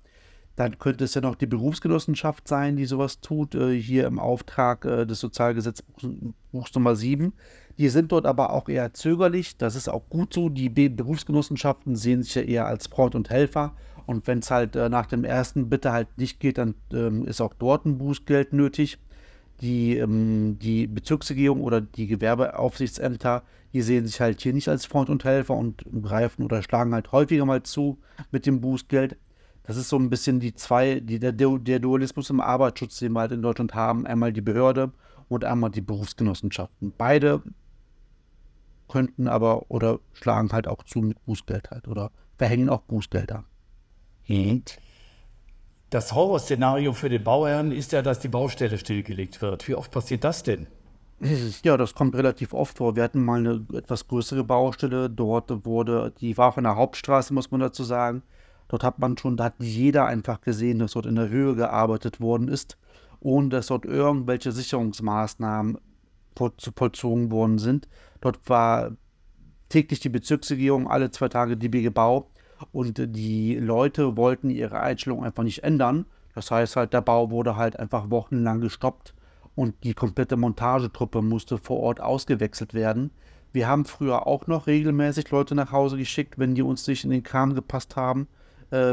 Dann 0.59 0.77
könnte 0.77 1.05
es 1.05 1.13
ja 1.13 1.21
noch 1.21 1.35
die 1.35 1.45
Berufsgenossenschaft 1.45 2.45
sein, 2.45 2.75
die 2.75 2.83
sowas 2.83 3.21
tut, 3.21 3.55
äh, 3.55 3.79
hier 3.79 4.05
im 4.05 4.19
Auftrag 4.19 4.83
äh, 4.83 5.05
des 5.05 5.21
Sozialgesetzbuchs 5.21 6.75
Nummer 6.75 6.97
7. 6.97 7.31
Die 7.77 7.87
sind 7.87 8.11
dort 8.11 8.25
aber 8.25 8.51
auch 8.51 8.67
eher 8.67 8.93
zögerlich. 8.93 9.55
Das 9.55 9.77
ist 9.77 9.87
auch 9.87 10.09
gut 10.09 10.33
so. 10.33 10.49
Die 10.49 10.67
Be 10.67 10.89
Berufsgenossenschaften 10.89 11.95
sehen 11.95 12.23
sich 12.23 12.35
ja 12.35 12.41
eher 12.41 12.65
als 12.65 12.87
Freund 12.87 13.15
und 13.15 13.29
Helfer. 13.29 13.73
Und 14.05 14.27
wenn 14.27 14.39
es 14.39 14.51
halt 14.51 14.75
äh, 14.75 14.89
nach 14.89 15.05
dem 15.05 15.23
ersten 15.23 15.69
Bitte 15.69 15.93
halt 15.93 16.09
nicht 16.17 16.41
geht, 16.41 16.57
dann 16.57 16.75
ähm, 16.91 17.25
ist 17.25 17.39
auch 17.39 17.53
dort 17.53 17.85
ein 17.85 17.97
Bußgeld 17.97 18.51
nötig. 18.51 18.97
Die, 19.61 19.95
ähm, 19.95 20.59
die 20.59 20.87
Bezirksregierung 20.87 21.61
oder 21.61 21.79
die 21.79 22.07
Gewerbeaufsichtsämter, 22.07 23.43
die 23.71 23.81
sehen 23.81 24.07
sich 24.07 24.19
halt 24.19 24.41
hier 24.41 24.51
nicht 24.51 24.67
als 24.67 24.85
Freund 24.85 25.09
und 25.09 25.23
Helfer 25.23 25.55
und 25.55 25.85
greifen 26.03 26.43
oder 26.43 26.61
schlagen 26.63 26.93
halt 26.93 27.13
häufiger 27.13 27.45
mal 27.45 27.63
zu 27.63 27.97
mit 28.29 28.45
dem 28.45 28.59
Bußgeld. 28.59 29.15
Das 29.69 29.77
ist 29.77 29.89
so 29.89 29.97
ein 29.97 30.09
bisschen 30.09 30.39
die 30.39 30.55
zwei, 30.55 30.99
die, 30.99 31.19
der, 31.19 31.31
der 31.31 31.77
Dualismus 31.77 32.31
im 32.31 32.39
Arbeitsschutz, 32.41 32.97
den 32.97 33.11
wir 33.11 33.19
halt 33.19 33.33
in 33.33 33.43
Deutschland 33.43 33.75
haben. 33.75 34.07
Einmal 34.07 34.33
die 34.33 34.41
Behörde 34.41 34.91
und 35.27 35.45
einmal 35.45 35.69
die 35.69 35.81
Berufsgenossenschaften. 35.81 36.91
Beide 36.97 37.43
könnten 38.87 39.27
aber 39.27 39.69
oder 39.69 39.99
schlagen 40.13 40.51
halt 40.53 40.67
auch 40.67 40.81
zu 40.85 41.01
mit 41.01 41.23
Bußgeld 41.23 41.69
halt 41.69 41.87
oder 41.87 42.09
verhängen 42.39 42.67
auch 42.67 42.81
Bußgelder. 42.81 43.43
Das 45.91 46.15
Horrorszenario 46.15 46.93
für 46.93 47.09
den 47.09 47.23
Bauherrn 47.23 47.71
ist 47.71 47.91
ja, 47.91 48.01
dass 48.01 48.19
die 48.19 48.27
Baustelle 48.27 48.79
stillgelegt 48.79 49.39
wird. 49.43 49.67
Wie 49.67 49.75
oft 49.75 49.91
passiert 49.91 50.23
das 50.23 50.41
denn? 50.41 50.65
Ja, 51.63 51.77
das 51.77 51.93
kommt 51.93 52.15
relativ 52.15 52.55
oft 52.55 52.77
vor. 52.77 52.95
Wir 52.95 53.03
hatten 53.03 53.23
mal 53.23 53.37
eine 53.37 53.63
etwas 53.77 54.07
größere 54.07 54.43
Baustelle. 54.43 55.11
Dort 55.11 55.63
wurde, 55.63 56.11
die 56.19 56.35
war 56.39 56.53
von 56.53 56.63
der 56.63 56.75
Hauptstraße, 56.75 57.35
muss 57.35 57.51
man 57.51 57.59
dazu 57.59 57.83
sagen. 57.83 58.23
Dort 58.69 58.83
hat 58.83 58.99
man 58.99 59.17
schon, 59.17 59.35
da 59.35 59.45
hat 59.45 59.55
jeder 59.59 60.05
einfach 60.05 60.39
gesehen, 60.41 60.79
dass 60.79 60.93
dort 60.93 61.07
in 61.07 61.15
der 61.15 61.29
Höhe 61.29 61.55
gearbeitet 61.55 62.21
worden 62.21 62.47
ist, 62.47 62.77
ohne 63.19 63.49
dass 63.49 63.67
dort 63.67 63.83
irgendwelche 63.83 64.51
Sicherungsmaßnahmen 64.51 65.77
vollzogen 66.35 67.31
worden 67.31 67.57
sind. 67.57 67.89
Dort 68.21 68.39
war 68.47 68.91
täglich 69.67 69.99
die 69.99 70.09
Bezirksregierung, 70.09 70.87
alle 70.87 71.11
zwei 71.11 71.27
Tage 71.27 71.57
DB 71.57 71.89
Bau 71.89 72.29
und 72.71 73.01
die 73.15 73.55
Leute 73.55 74.15
wollten 74.15 74.49
ihre 74.49 74.79
Einstellung 74.79 75.25
einfach 75.25 75.43
nicht 75.43 75.63
ändern. 75.63 76.05
Das 76.35 76.51
heißt 76.51 76.75
halt, 76.75 76.93
der 76.93 77.01
Bau 77.01 77.31
wurde 77.31 77.55
halt 77.55 77.77
einfach 77.79 78.09
wochenlang 78.09 78.61
gestoppt 78.61 79.15
und 79.55 79.83
die 79.83 79.95
komplette 79.95 80.37
Montagetruppe 80.37 81.21
musste 81.21 81.57
vor 81.57 81.79
Ort 81.79 82.01
ausgewechselt 82.01 82.73
werden. 82.73 83.11
Wir 83.51 83.67
haben 83.67 83.85
früher 83.85 84.27
auch 84.27 84.45
noch 84.45 84.67
regelmäßig 84.67 85.31
Leute 85.31 85.55
nach 85.55 85.71
Hause 85.71 85.97
geschickt, 85.97 86.37
wenn 86.37 86.53
die 86.53 86.61
uns 86.61 86.87
nicht 86.87 87.03
in 87.03 87.09
den 87.09 87.23
Kram 87.23 87.55
gepasst 87.55 87.95
haben, 87.95 88.27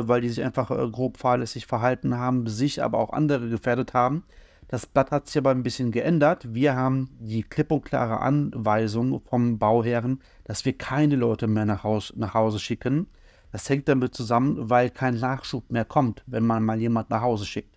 weil 0.06 0.20
die 0.20 0.28
sich 0.28 0.44
einfach 0.44 0.70
äh, 0.70 0.88
grob 0.90 1.18
fahrlässig 1.18 1.66
verhalten 1.66 2.16
haben, 2.16 2.46
sich 2.46 2.82
aber 2.82 2.98
auch 2.98 3.12
andere 3.12 3.48
gefährdet 3.48 3.94
haben. 3.94 4.24
Das 4.68 4.86
Blatt 4.86 5.12
hat 5.12 5.28
sich 5.28 5.38
aber 5.38 5.50
ein 5.50 5.62
bisschen 5.62 5.92
geändert. 5.92 6.52
Wir 6.52 6.74
haben 6.74 7.10
die 7.20 7.42
klipp 7.42 7.70
und 7.70 7.84
klare 7.84 8.20
Anweisung 8.20 9.20
vom 9.20 9.58
Bauherren, 9.58 10.20
dass 10.44 10.64
wir 10.64 10.76
keine 10.76 11.14
Leute 11.14 11.46
mehr 11.46 11.66
nach, 11.66 11.84
Haus, 11.84 12.12
nach 12.16 12.34
Hause 12.34 12.58
schicken. 12.58 13.06
Das 13.52 13.68
hängt 13.70 13.88
damit 13.88 14.14
zusammen, 14.14 14.68
weil 14.68 14.90
kein 14.90 15.18
Nachschub 15.20 15.70
mehr 15.70 15.84
kommt, 15.84 16.24
wenn 16.26 16.44
man 16.44 16.64
mal 16.64 16.80
jemand 16.80 17.10
nach 17.10 17.22
Hause 17.22 17.46
schickt. 17.46 17.76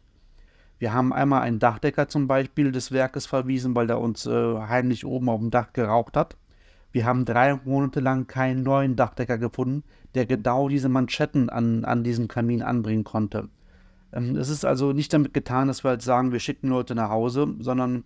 Wir 0.79 0.93
haben 0.93 1.13
einmal 1.13 1.41
einen 1.41 1.59
Dachdecker 1.59 2.07
zum 2.07 2.27
Beispiel 2.27 2.71
des 2.71 2.91
Werkes 2.91 3.25
verwiesen, 3.27 3.75
weil 3.75 3.85
der 3.85 3.99
uns 3.99 4.25
äh, 4.25 4.59
heimlich 4.59 5.05
oben 5.05 5.29
auf 5.29 5.41
dem 5.41 5.51
Dach 5.51 5.73
geraucht 5.73 6.17
hat. 6.17 6.37
Wir 6.91 7.05
haben 7.05 7.25
drei 7.25 7.55
Monate 7.65 7.99
lang 7.99 8.27
keinen 8.27 8.63
neuen 8.63 8.95
Dachdecker 8.95 9.37
gefunden, 9.37 9.83
der 10.15 10.25
genau 10.25 10.69
diese 10.69 10.89
Manschetten 10.89 11.49
an, 11.49 11.85
an 11.85 12.03
diesem 12.03 12.27
Kamin 12.27 12.63
anbringen 12.63 13.03
konnte. 13.03 13.49
Ähm, 14.11 14.35
es 14.35 14.49
ist 14.49 14.65
also 14.65 14.91
nicht 14.91 15.13
damit 15.13 15.33
getan, 15.33 15.67
dass 15.67 15.83
wir 15.83 15.89
halt 15.89 16.01
sagen, 16.01 16.31
wir 16.31 16.39
schicken 16.39 16.69
Leute 16.69 16.95
nach 16.95 17.09
Hause, 17.09 17.55
sondern 17.59 18.03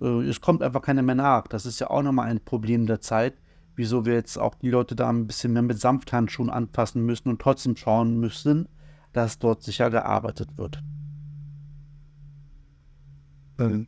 äh, 0.00 0.22
es 0.22 0.40
kommt 0.40 0.62
einfach 0.62 0.82
keiner 0.82 1.02
mehr 1.02 1.14
nach. 1.14 1.46
Das 1.46 1.66
ist 1.66 1.80
ja 1.80 1.90
auch 1.90 2.02
nochmal 2.02 2.28
ein 2.28 2.40
Problem 2.40 2.86
der 2.86 3.00
Zeit, 3.00 3.34
wieso 3.76 4.04
wir 4.04 4.14
jetzt 4.14 4.36
auch 4.36 4.54
die 4.56 4.70
Leute 4.70 4.96
da 4.96 5.08
ein 5.08 5.26
bisschen 5.26 5.52
mehr 5.52 5.62
mit 5.62 5.78
Samthandschuhen 5.78 6.50
anfassen 6.50 7.04
müssen 7.04 7.28
und 7.28 7.40
trotzdem 7.40 7.76
schauen 7.76 8.18
müssen, 8.18 8.68
dass 9.12 9.38
dort 9.38 9.62
sicher 9.62 9.90
gearbeitet 9.90 10.58
wird. 10.58 10.82
Ähm, 13.58 13.86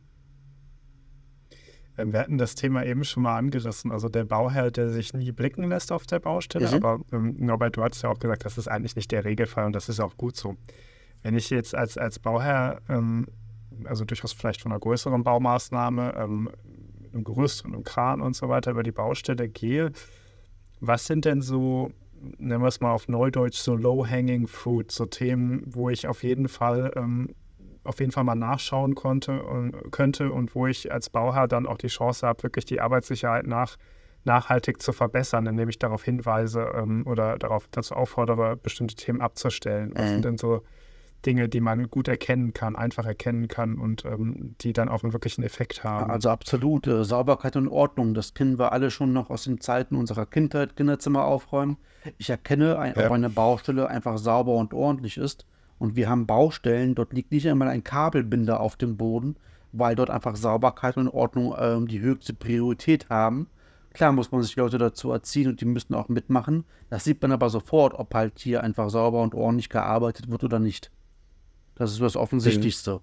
Wir 2.05 2.19
hatten 2.19 2.37
das 2.37 2.55
Thema 2.55 2.85
eben 2.85 3.03
schon 3.03 3.23
mal 3.23 3.37
angerissen. 3.37 3.91
Also 3.91 4.09
der 4.09 4.25
Bauherr, 4.25 4.71
der 4.71 4.89
sich 4.89 5.13
nie 5.13 5.31
blicken 5.31 5.69
lässt 5.69 5.91
auf 5.91 6.05
der 6.05 6.19
Baustelle. 6.19 6.67
Mhm. 6.67 6.73
Aber 6.73 6.99
ähm, 7.11 7.35
Norbert, 7.37 7.77
du 7.77 7.83
hattest 7.83 8.03
ja 8.03 8.09
auch 8.09 8.19
gesagt, 8.19 8.45
das 8.45 8.57
ist 8.57 8.67
eigentlich 8.67 8.95
nicht 8.95 9.11
der 9.11 9.25
Regelfall 9.25 9.65
und 9.65 9.73
das 9.73 9.89
ist 9.89 9.99
auch 9.99 10.17
gut 10.17 10.35
so. 10.35 10.55
Wenn 11.21 11.35
ich 11.35 11.49
jetzt 11.49 11.75
als, 11.75 11.97
als 11.97 12.19
Bauherr, 12.19 12.81
ähm, 12.89 13.27
also 13.85 14.05
durchaus 14.05 14.33
vielleicht 14.33 14.61
von 14.61 14.71
einer 14.71 14.79
größeren 14.79 15.23
Baumaßnahme, 15.23 16.15
ähm, 16.17 16.49
mit 16.99 17.13
einem 17.13 17.23
Gerüst 17.23 17.65
und 17.65 17.73
einem 17.73 17.83
Kran 17.83 18.21
und 18.21 18.35
so 18.35 18.49
weiter 18.49 18.71
über 18.71 18.83
die 18.83 18.91
Baustelle 18.91 19.49
gehe, 19.49 19.91
was 20.79 21.07
sind 21.07 21.25
denn 21.25 21.41
so, 21.41 21.91
nennen 22.37 22.61
wir 22.61 22.67
es 22.67 22.79
mal 22.79 22.91
auf 22.91 23.07
Neudeutsch, 23.07 23.57
so 23.57 23.75
low-hanging 23.75 24.47
fruit, 24.47 24.91
so 24.91 25.05
Themen, 25.05 25.63
wo 25.65 25.89
ich 25.89 26.07
auf 26.07 26.23
jeden 26.23 26.47
Fall 26.47 26.91
ähm, 26.95 27.29
auf 27.89 27.99
jeden 27.99 28.11
Fall 28.11 28.23
mal 28.23 28.35
nachschauen 28.35 28.95
konnte 28.95 29.41
und 29.43 29.91
könnte 29.91 30.31
und 30.31 30.55
wo 30.55 30.67
ich 30.67 30.91
als 30.91 31.09
Bauherr 31.09 31.47
dann 31.47 31.65
auch 31.65 31.77
die 31.77 31.87
Chance 31.87 32.25
habe, 32.25 32.43
wirklich 32.43 32.65
die 32.65 32.79
Arbeitssicherheit 32.79 33.47
nach, 33.47 33.77
nachhaltig 34.23 34.81
zu 34.81 34.93
verbessern, 34.93 35.47
indem 35.47 35.69
ich 35.69 35.79
darauf 35.79 36.03
hinweise 36.03 36.61
ähm, 36.75 37.05
oder 37.07 37.37
darauf 37.37 37.67
dazu 37.71 37.95
auffordere, 37.95 38.55
bestimmte 38.55 38.95
Themen 38.95 39.21
abzustellen. 39.21 39.91
Was 39.95 40.03
Mhm. 40.05 40.09
sind 40.09 40.25
denn 40.25 40.37
so 40.37 40.61
Dinge, 41.25 41.49
die 41.49 41.59
man 41.59 41.89
gut 41.89 42.07
erkennen 42.07 42.53
kann, 42.53 42.75
einfach 42.75 43.05
erkennen 43.05 43.47
kann 43.47 43.77
und 43.77 44.05
ähm, 44.05 44.55
die 44.61 44.71
dann 44.71 44.87
auch 44.87 45.03
einen 45.03 45.11
wirklichen 45.13 45.43
Effekt 45.43 45.83
haben. 45.83 46.09
Also 46.11 46.29
absolut. 46.29 46.87
Äh, 46.87 47.03
Sauberkeit 47.03 47.55
und 47.55 47.67
Ordnung, 47.67 48.13
das 48.13 48.33
kennen 48.33 48.57
wir 48.57 48.71
alle 48.71 48.89
schon 48.91 49.11
noch 49.11 49.29
aus 49.29 49.43
den 49.43 49.59
Zeiten 49.59 49.95
unserer 49.95 50.25
Kindheit, 50.25 50.75
Kinderzimmer 50.77 51.25
aufräumen. 51.25 51.77
Ich 52.17 52.29
erkenne, 52.29 52.79
ein, 52.79 52.93
ja. 52.95 53.05
ob 53.07 53.11
eine 53.11 53.29
Baustelle 53.29 53.89
einfach 53.89 54.17
sauber 54.17 54.53
und 54.53 54.73
ordentlich 54.73 55.17
ist. 55.17 55.45
Und 55.79 55.95
wir 55.95 56.09
haben 56.09 56.27
Baustellen, 56.27 56.93
dort 56.93 57.13
liegt 57.13 57.31
nicht 57.31 57.47
einmal 57.47 57.69
ein 57.69 57.83
Kabelbinder 57.83 58.59
auf 58.59 58.75
dem 58.75 58.97
Boden, 58.97 59.37
weil 59.71 59.95
dort 59.95 60.09
einfach 60.09 60.35
Sauberkeit 60.35 60.97
und 60.97 61.07
Ordnung 61.07 61.55
ähm, 61.57 61.87
die 61.87 62.01
höchste 62.01 62.33
Priorität 62.33 63.09
haben. 63.09 63.47
Klar 63.93 64.11
muss 64.11 64.31
man 64.31 64.43
sich 64.43 64.55
Leute 64.55 64.77
dazu 64.77 65.11
erziehen 65.11 65.49
und 65.49 65.61
die 65.61 65.65
müssen 65.65 65.95
auch 65.95 66.09
mitmachen. 66.09 66.65
Das 66.89 67.05
sieht 67.05 67.21
man 67.21 67.31
aber 67.31 67.49
sofort, 67.49 67.93
ob 67.93 68.13
halt 68.13 68.39
hier 68.39 68.63
einfach 68.63 68.89
sauber 68.89 69.21
und 69.21 69.33
ordentlich 69.33 69.69
gearbeitet 69.69 70.29
wird 70.29 70.43
oder 70.43 70.59
nicht. 70.59 70.91
Das 71.75 71.91
ist 71.91 72.01
das 72.01 72.15
Offensichtlichste. 72.15 72.95
Mhm. 72.95 72.99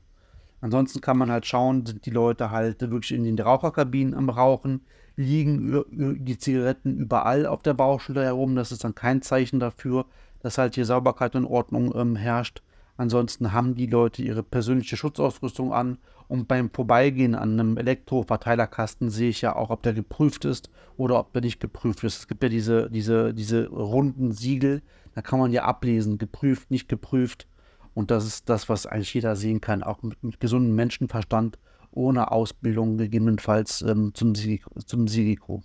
Ansonsten 0.61 1.01
kann 1.01 1.19
man 1.19 1.31
halt 1.31 1.47
schauen, 1.47 1.85
sind 1.87 2.07
die 2.07 2.11
Leute 2.11 2.51
halt 2.51 2.81
wirklich 2.81 3.13
in 3.13 3.25
den 3.25 3.39
Raucherkabinen 3.39 4.15
am 4.15 4.31
Rauchen, 4.31 4.83
liegen 5.17 5.85
die 6.25 6.39
Zigaretten 6.39 6.99
überall 6.99 7.47
auf 7.47 7.63
der 7.63 7.75
Baustelle 7.75 8.25
herum. 8.25 8.55
Das 8.55 8.73
ist 8.73 8.85
dann 8.85 8.95
kein 8.95 9.23
Zeichen 9.23 9.61
dafür, 9.61 10.07
dass 10.41 10.59
halt 10.59 10.75
hier 10.75 10.85
Sauberkeit 10.85 11.35
und 11.37 11.45
Ordnung 11.45 11.95
ähm, 11.95 12.17
herrscht. 12.17 12.63
Ansonsten 12.97 13.53
haben 13.53 13.75
die 13.75 13.87
Leute 13.87 14.23
ihre 14.23 14.43
persönliche 14.43 14.97
Schutzausrüstung 14.97 15.73
an 15.73 15.99
und 16.29 16.49
beim 16.49 16.71
Vorbeigehen 16.71 17.35
an 17.35 17.53
einem 17.53 17.77
Elektroverteilerkasten 17.77 19.11
sehe 19.11 19.29
ich 19.29 19.43
ja 19.43 19.55
auch, 19.55 19.71
ob 19.71 19.83
der 19.83 19.93
geprüft 19.93 20.45
ist 20.45 20.71
oder 20.97 21.19
ob 21.21 21.33
der 21.33 21.43
nicht 21.43 21.61
geprüft 21.61 22.03
ist. 22.05 22.19
Es 22.19 22.29
gibt 22.29 22.43
ja 22.43 22.49
diese, 22.49 22.91
diese, 22.91 23.35
diese 23.35 23.69
runden 23.69 24.33
Siegel, 24.33 24.83
da 25.15 25.23
kann 25.23 25.39
man 25.39 25.53
ja 25.53 25.65
ablesen, 25.65 26.19
geprüft, 26.19 26.71
nicht 26.71 26.89
geprüft. 26.89 27.47
Und 27.95 28.11
das 28.11 28.27
ist 28.27 28.49
das, 28.49 28.69
was 28.69 28.87
eigentlich 28.87 29.15
jeder 29.15 29.37
sehen 29.37 29.61
kann, 29.61 29.83
auch 29.83 30.03
mit, 30.03 30.23
mit 30.23 30.41
gesundem 30.41 30.75
Menschenverstand, 30.75 31.59
ohne 31.91 32.31
Ausbildung 32.31 32.99
gegebenenfalls 32.99 33.83
ähm, 33.83 34.13
zum, 34.15 34.35
zum 34.35 35.05
Risiko. 35.05 35.63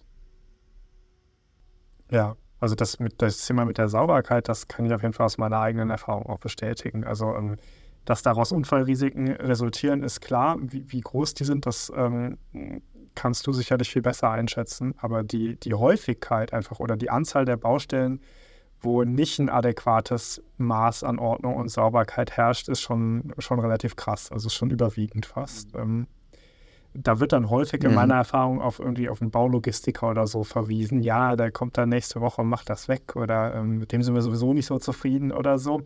Ja, 2.09 2.35
also 2.61 2.75
das, 2.75 2.99
mit, 2.99 3.21
das 3.21 3.45
Thema 3.45 3.65
mit 3.65 3.77
der 3.77 3.89
Sauberkeit, 3.89 4.47
das 4.47 4.67
kann 4.67 4.85
ich 4.85 4.93
auf 4.93 5.01
jeden 5.01 5.13
Fall 5.13 5.25
aus 5.25 5.37
meiner 5.37 5.59
eigenen 5.59 5.89
Erfahrung 5.89 6.27
auch 6.27 6.39
bestätigen. 6.39 7.03
Also 7.03 7.35
ähm, 7.35 7.57
dass 8.05 8.21
daraus 8.21 8.51
Unfallrisiken 8.51 9.29
resultieren, 9.29 10.03
ist 10.03 10.21
klar. 10.21 10.57
Wie, 10.59 10.91
wie 10.91 11.01
groß 11.01 11.33
die 11.33 11.43
sind, 11.43 11.65
das 11.65 11.91
ähm, 11.95 12.37
kannst 13.15 13.45
du 13.45 13.51
sicherlich 13.51 13.91
viel 13.91 14.01
besser 14.01 14.29
einschätzen. 14.29 14.95
Aber 14.99 15.23
die, 15.23 15.59
die 15.59 15.73
Häufigkeit 15.73 16.53
einfach 16.53 16.79
oder 16.79 16.97
die 16.97 17.09
Anzahl 17.09 17.45
der 17.45 17.57
Baustellen, 17.57 18.21
wo 18.79 19.03
nicht 19.03 19.37
ein 19.39 19.49
adäquates 19.49 20.41
Maß 20.57 21.03
an 21.03 21.19
Ordnung 21.19 21.55
und 21.55 21.69
Sauberkeit 21.69 22.31
herrscht, 22.31 22.69
ist 22.69 22.81
schon, 22.81 23.33
schon 23.37 23.59
relativ 23.59 23.95
krass. 23.95 24.31
Also 24.31 24.49
schon 24.49 24.71
überwiegend 24.71 25.25
fast. 25.25 25.75
Ähm, 25.75 26.07
da 26.93 27.19
wird 27.19 27.31
dann 27.31 27.49
häufig 27.49 27.83
in 27.83 27.91
mhm. 27.91 27.95
meiner 27.95 28.15
Erfahrung 28.15 28.61
auf 28.61 28.79
irgendwie 28.79 29.09
auf 29.09 29.21
einen 29.21 29.31
Baulogistiker 29.31 30.09
oder 30.09 30.27
so 30.27 30.43
verwiesen. 30.43 31.01
Ja, 31.01 31.35
der 31.35 31.51
kommt 31.51 31.77
dann 31.77 31.89
nächste 31.89 32.21
Woche 32.21 32.41
und 32.41 32.49
macht 32.49 32.69
das 32.69 32.87
weg 32.87 33.15
oder 33.15 33.55
ähm, 33.55 33.77
mit 33.79 33.91
dem 33.91 34.03
sind 34.03 34.13
wir 34.13 34.21
sowieso 34.21 34.53
nicht 34.53 34.65
so 34.65 34.77
zufrieden 34.79 35.31
oder 35.31 35.57
so. 35.57 35.81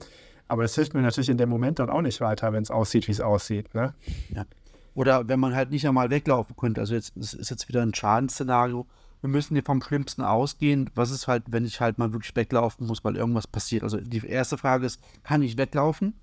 Aber 0.47 0.63
es 0.63 0.75
hilft 0.75 0.93
mir 0.93 1.01
natürlich 1.01 1.29
in 1.29 1.37
dem 1.37 1.49
Moment 1.49 1.79
dann 1.79 1.89
auch 1.89 2.01
nicht 2.01 2.21
weiter, 2.21 2.53
wenn 2.53 2.63
es 2.63 2.71
aussieht, 2.71 3.07
wie 3.07 3.11
es 3.11 3.21
aussieht. 3.21 3.73
Ne? 3.73 3.93
Ja. 4.29 4.45
Oder 4.93 5.27
wenn 5.27 5.39
man 5.39 5.55
halt 5.55 5.71
nicht 5.71 5.87
einmal 5.87 6.09
weglaufen 6.09 6.55
könnte. 6.55 6.81
Also 6.81 6.95
jetzt 6.95 7.13
das 7.15 7.33
ist 7.33 7.49
jetzt 7.49 7.67
wieder 7.67 7.81
ein 7.81 7.93
Schadensszenario. 7.93 8.85
Wir 9.21 9.29
müssen 9.29 9.55
hier 9.55 9.63
vom 9.63 9.81
Schlimmsten 9.81 10.21
ausgehen. 10.21 10.89
Was 10.95 11.11
ist 11.11 11.27
halt, 11.27 11.43
wenn 11.47 11.65
ich 11.65 11.81
halt 11.81 11.97
mal 11.97 12.13
wirklich 12.13 12.35
weglaufen 12.35 12.87
muss, 12.87 13.03
weil 13.03 13.15
irgendwas 13.15 13.47
passiert? 13.47 13.83
Also 13.83 13.99
die 13.99 14.25
erste 14.25 14.57
Frage 14.57 14.85
ist, 14.85 15.01
kann 15.23 15.41
ich 15.41 15.57
weglaufen? 15.57 16.13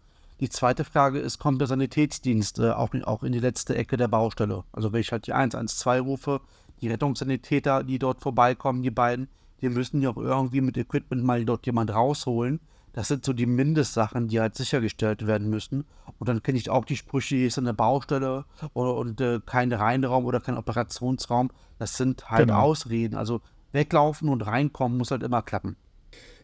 Die 0.43 0.49
zweite 0.49 0.83
Frage 0.83 1.21
ist, 1.21 1.39
kommt 1.39 1.61
der 1.61 1.69
Sanitätsdienst 1.69 2.59
äh, 2.59 2.71
auch, 2.71 2.93
auch 3.05 3.23
in 3.23 3.31
die 3.31 3.39
letzte 3.39 3.77
Ecke 3.77 3.97
der 3.97 4.09
Baustelle? 4.09 4.65
Also 4.73 4.93
wenn 4.93 5.01
ich 5.01 5.13
halt 5.13 5.29
die 5.29 5.35
112 5.35 6.05
rufe, 6.05 6.41
die 6.81 6.89
Rettungssanitäter, 6.89 7.85
die 7.85 8.01
dort 8.01 8.21
vorbeikommen, 8.21 8.83
die 8.83 8.91
beiden, 8.91 9.29
die 9.61 9.69
müssen 9.69 10.03
ja 10.03 10.11
auch 10.11 10.17
irgendwie 10.17 10.61
mit 10.61 10.77
Equipment 10.77 11.23
mal 11.23 11.45
dort 11.45 11.65
jemand 11.65 11.95
rausholen. 11.95 12.59
Das 12.93 13.07
sind 13.07 13.25
so 13.25 13.33
die 13.33 13.47
Mindestsachen, 13.47 14.27
die 14.27 14.41
halt 14.41 14.57
sichergestellt 14.57 15.29
werden 15.29 15.49
müssen. 15.49 15.85
Und 16.19 16.29
dann 16.29 16.43
kenne 16.43 16.59
ich 16.59 16.71
auch 16.71 16.87
die 16.87 16.97
Sprüche, 16.97 17.37
hier 17.37 17.47
ist 17.47 17.59
eine 17.59 17.73
Baustelle 17.73 18.45
oder, 18.75 18.97
und 18.97 19.21
äh, 19.21 19.39
kein 19.47 19.73
Reinraum 19.73 20.25
oder 20.25 20.41
kein 20.41 20.57
Operationsraum. 20.57 21.53
Das 21.79 21.97
sind 21.97 22.33
halt 22.33 22.49
genau. 22.49 22.63
Ausreden. 22.63 23.15
Also 23.15 23.43
weglaufen 23.71 24.29
und 24.29 24.45
reinkommen 24.45 24.99
muss 24.99 25.13
halt 25.13 25.23
immer 25.23 25.43
klappen. 25.43 25.77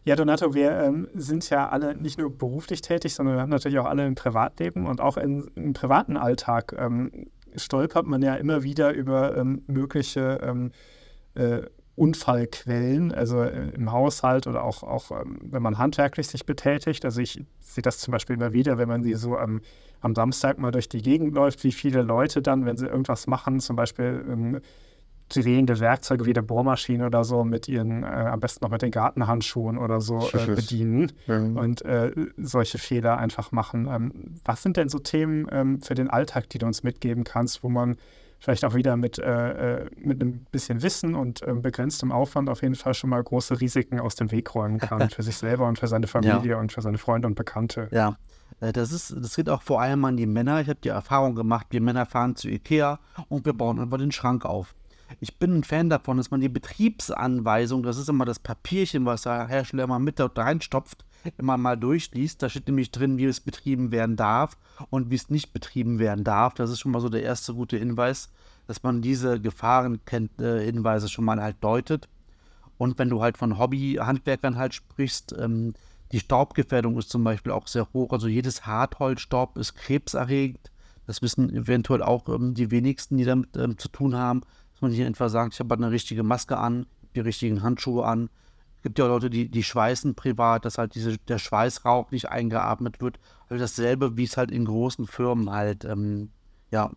Ja, 0.05 0.15
Donato, 0.15 0.53
wir 0.53 0.71
ähm, 0.71 1.07
sind 1.13 1.49
ja 1.49 1.69
alle 1.69 1.95
nicht 1.95 2.17
nur 2.17 2.35
beruflich 2.35 2.81
tätig, 2.81 3.13
sondern 3.13 3.35
wir 3.35 3.41
haben 3.41 3.49
natürlich 3.49 3.79
auch 3.79 3.85
alle 3.85 4.03
ein 4.03 4.15
Privatleben 4.15 4.85
und 4.85 5.01
auch 5.01 5.17
in, 5.17 5.49
im 5.55 5.73
privaten 5.73 6.17
Alltag 6.17 6.75
ähm, 6.77 7.27
stolpert 7.55 8.05
man 8.05 8.21
ja 8.21 8.35
immer 8.35 8.63
wieder 8.63 8.93
über 8.93 9.35
ähm, 9.37 9.63
mögliche 9.67 10.39
ähm, 10.41 10.71
äh, 11.35 11.61
Unfallquellen, 11.95 13.11
also 13.11 13.41
äh, 13.41 13.71
im 13.71 13.91
Haushalt 13.91 14.47
oder 14.47 14.63
auch, 14.63 14.83
auch 14.83 15.11
ähm, 15.11 15.37
wenn 15.41 15.61
man 15.61 15.77
handwerklich 15.77 16.27
sich 16.27 16.45
betätigt. 16.45 17.03
Also 17.03 17.19
ich 17.19 17.43
sehe 17.59 17.81
das 17.81 17.97
zum 17.97 18.13
Beispiel 18.13 18.37
immer 18.37 18.53
wieder, 18.53 18.77
wenn 18.77 18.87
man 18.87 19.03
sie 19.03 19.15
so 19.15 19.37
am, 19.37 19.59
am 19.99 20.15
Samstag 20.15 20.59
mal 20.59 20.71
durch 20.71 20.87
die 20.87 21.01
Gegend 21.01 21.35
läuft, 21.35 21.63
wie 21.65 21.73
viele 21.73 22.01
Leute 22.01 22.41
dann, 22.41 22.65
wenn 22.65 22.77
sie 22.77 22.87
irgendwas 22.87 23.27
machen, 23.27 23.59
zum 23.59 23.75
Beispiel 23.75 24.25
ähm, 24.29 24.61
drehende 25.29 25.79
Werkzeuge 25.79 26.25
wie 26.25 26.33
der 26.33 26.41
Bohrmaschine 26.41 27.05
oder 27.05 27.23
so 27.23 27.43
mit 27.43 27.67
ihren, 27.67 28.03
äh, 28.03 28.07
am 28.07 28.39
besten 28.39 28.65
noch 28.65 28.71
mit 28.71 28.81
den 28.81 28.91
Gartenhandschuhen 28.91 29.77
oder 29.77 30.01
so 30.01 30.29
äh, 30.33 30.45
bedienen 30.47 31.11
mhm. 31.27 31.57
und 31.57 31.85
äh, 31.85 32.11
solche 32.37 32.77
Fehler 32.77 33.17
einfach 33.17 33.51
machen. 33.51 33.87
Ähm, 33.87 34.11
was 34.45 34.63
sind 34.63 34.77
denn 34.77 34.89
so 34.89 34.99
Themen 34.99 35.47
ähm, 35.51 35.81
für 35.81 35.95
den 35.95 36.09
Alltag, 36.09 36.49
die 36.49 36.57
du 36.57 36.65
uns 36.65 36.83
mitgeben 36.83 37.23
kannst, 37.23 37.63
wo 37.63 37.69
man 37.69 37.97
vielleicht 38.39 38.65
auch 38.65 38.73
wieder 38.73 38.97
mit, 38.97 39.19
äh, 39.19 39.81
äh, 39.81 39.89
mit 39.97 40.21
einem 40.21 40.45
bisschen 40.51 40.81
Wissen 40.81 41.13
und 41.13 41.41
äh, 41.41 41.53
begrenztem 41.53 42.11
Aufwand 42.11 42.49
auf 42.49 42.61
jeden 42.61 42.75
Fall 42.75 42.93
schon 42.93 43.09
mal 43.09 43.21
große 43.21 43.59
Risiken 43.59 43.99
aus 43.99 44.15
dem 44.15 44.31
Weg 44.31 44.55
räumen 44.55 44.79
kann 44.79 45.09
für 45.09 45.23
sich 45.23 45.37
selber 45.37 45.67
und 45.67 45.77
für 45.77 45.87
seine 45.87 46.07
Familie 46.07 46.51
ja. 46.51 46.59
und 46.59 46.71
für 46.71 46.81
seine 46.81 46.97
Freunde 46.97 47.27
und 47.27 47.35
Bekannte. 47.35 47.89
Ja, 47.91 48.17
äh, 48.61 48.71
das, 48.71 48.91
ist, 48.91 49.15
das 49.17 49.35
geht 49.35 49.49
auch 49.49 49.61
vor 49.61 49.81
allem 49.81 50.03
an 50.05 50.17
die 50.17 50.25
Männer. 50.25 50.61
Ich 50.61 50.69
habe 50.69 50.79
die 50.81 50.89
Erfahrung 50.89 51.35
gemacht, 51.35 51.67
wir 51.69 51.81
Männer 51.81 52.05
fahren 52.05 52.35
zu 52.35 52.47
Ikea 52.47 52.99
und 53.27 53.45
wir 53.45 53.53
bauen 53.53 53.79
einfach 53.79 53.97
den 53.97 54.11
Schrank 54.11 54.45
auf. 54.45 54.73
Ich 55.19 55.37
bin 55.37 55.57
ein 55.57 55.63
Fan 55.63 55.89
davon, 55.89 56.17
dass 56.17 56.31
man 56.31 56.41
die 56.41 56.49
Betriebsanweisung, 56.49 57.83
das 57.83 57.97
ist 57.97 58.09
immer 58.09 58.25
das 58.25 58.39
Papierchen, 58.39 59.05
was 59.05 59.23
der 59.23 59.47
Hersteller 59.47 59.83
immer 59.83 59.99
mit 59.99 60.19
dort 60.19 60.37
reinstopft, 60.37 61.05
immer 61.37 61.57
mal 61.57 61.75
durchliest. 61.75 62.41
Da 62.41 62.49
steht 62.49 62.67
nämlich 62.67 62.91
drin, 62.91 63.17
wie 63.17 63.25
es 63.25 63.39
betrieben 63.39 63.91
werden 63.91 64.15
darf 64.15 64.57
und 64.89 65.09
wie 65.09 65.15
es 65.15 65.29
nicht 65.29 65.51
betrieben 65.53 65.99
werden 65.99 66.23
darf. 66.23 66.53
Das 66.53 66.69
ist 66.69 66.79
schon 66.79 66.91
mal 66.91 67.01
so 67.01 67.09
der 67.09 67.23
erste 67.23 67.53
gute 67.53 67.77
Hinweis, 67.77 68.29
dass 68.67 68.83
man 68.83 69.01
diese 69.01 69.39
Gefahrenhinweise 69.39 71.05
äh, 71.05 71.09
schon 71.09 71.25
mal 71.25 71.41
halt 71.41 71.57
deutet. 71.61 72.07
Und 72.77 72.97
wenn 72.97 73.09
du 73.09 73.21
halt 73.21 73.37
von 73.37 73.57
Hobbyhandwerkern 73.57 74.57
halt 74.57 74.73
sprichst, 74.73 75.35
ähm, 75.37 75.73
die 76.11 76.19
Staubgefährdung 76.19 76.97
ist 76.97 77.09
zum 77.09 77.23
Beispiel 77.23 77.51
auch 77.51 77.67
sehr 77.67 77.87
hoch. 77.93 78.13
Also 78.13 78.27
jedes 78.27 78.65
Hartholzstaub 78.65 79.57
ist 79.57 79.75
krebserregend. 79.75 80.71
Das 81.05 81.21
wissen 81.21 81.53
eventuell 81.53 82.01
auch 82.01 82.29
ähm, 82.29 82.53
die 82.53 82.71
wenigsten, 82.71 83.17
die 83.17 83.25
damit 83.25 83.55
ähm, 83.57 83.77
zu 83.77 83.89
tun 83.89 84.15
haben. 84.15 84.41
Dass 84.79 84.81
man 84.81 84.91
hier 84.93 85.07
einfach 85.07 85.29
sagt, 85.29 85.53
ich 85.53 85.59
habe 85.59 85.73
halt 85.73 85.83
eine 85.83 85.91
richtige 85.91 86.23
Maske 86.23 86.57
an, 86.57 86.85
die 87.13 87.19
richtigen 87.19 87.63
Handschuhe 87.63 88.05
an, 88.05 88.29
es 88.77 88.83
gibt 88.83 88.97
ja 88.97 89.07
Leute, 89.07 89.29
die, 89.29 89.49
die 89.49 89.63
schweißen 89.63 90.15
privat, 90.15 90.63
dass 90.63 90.77
halt 90.77 90.95
diese, 90.95 91.17
der 91.17 91.37
Schweißrauch 91.37 92.11
nicht 92.11 92.29
eingeatmet 92.29 93.01
wird. 93.01 93.19
Also 93.49 93.61
dasselbe, 93.61 94.15
wie 94.15 94.23
es 94.23 94.37
halt 94.37 94.51
in 94.51 94.63
großen 94.63 95.05
Firmen 95.05 95.49
halt 95.49 95.83
ähm, 95.83 96.29
ja, 96.71 96.89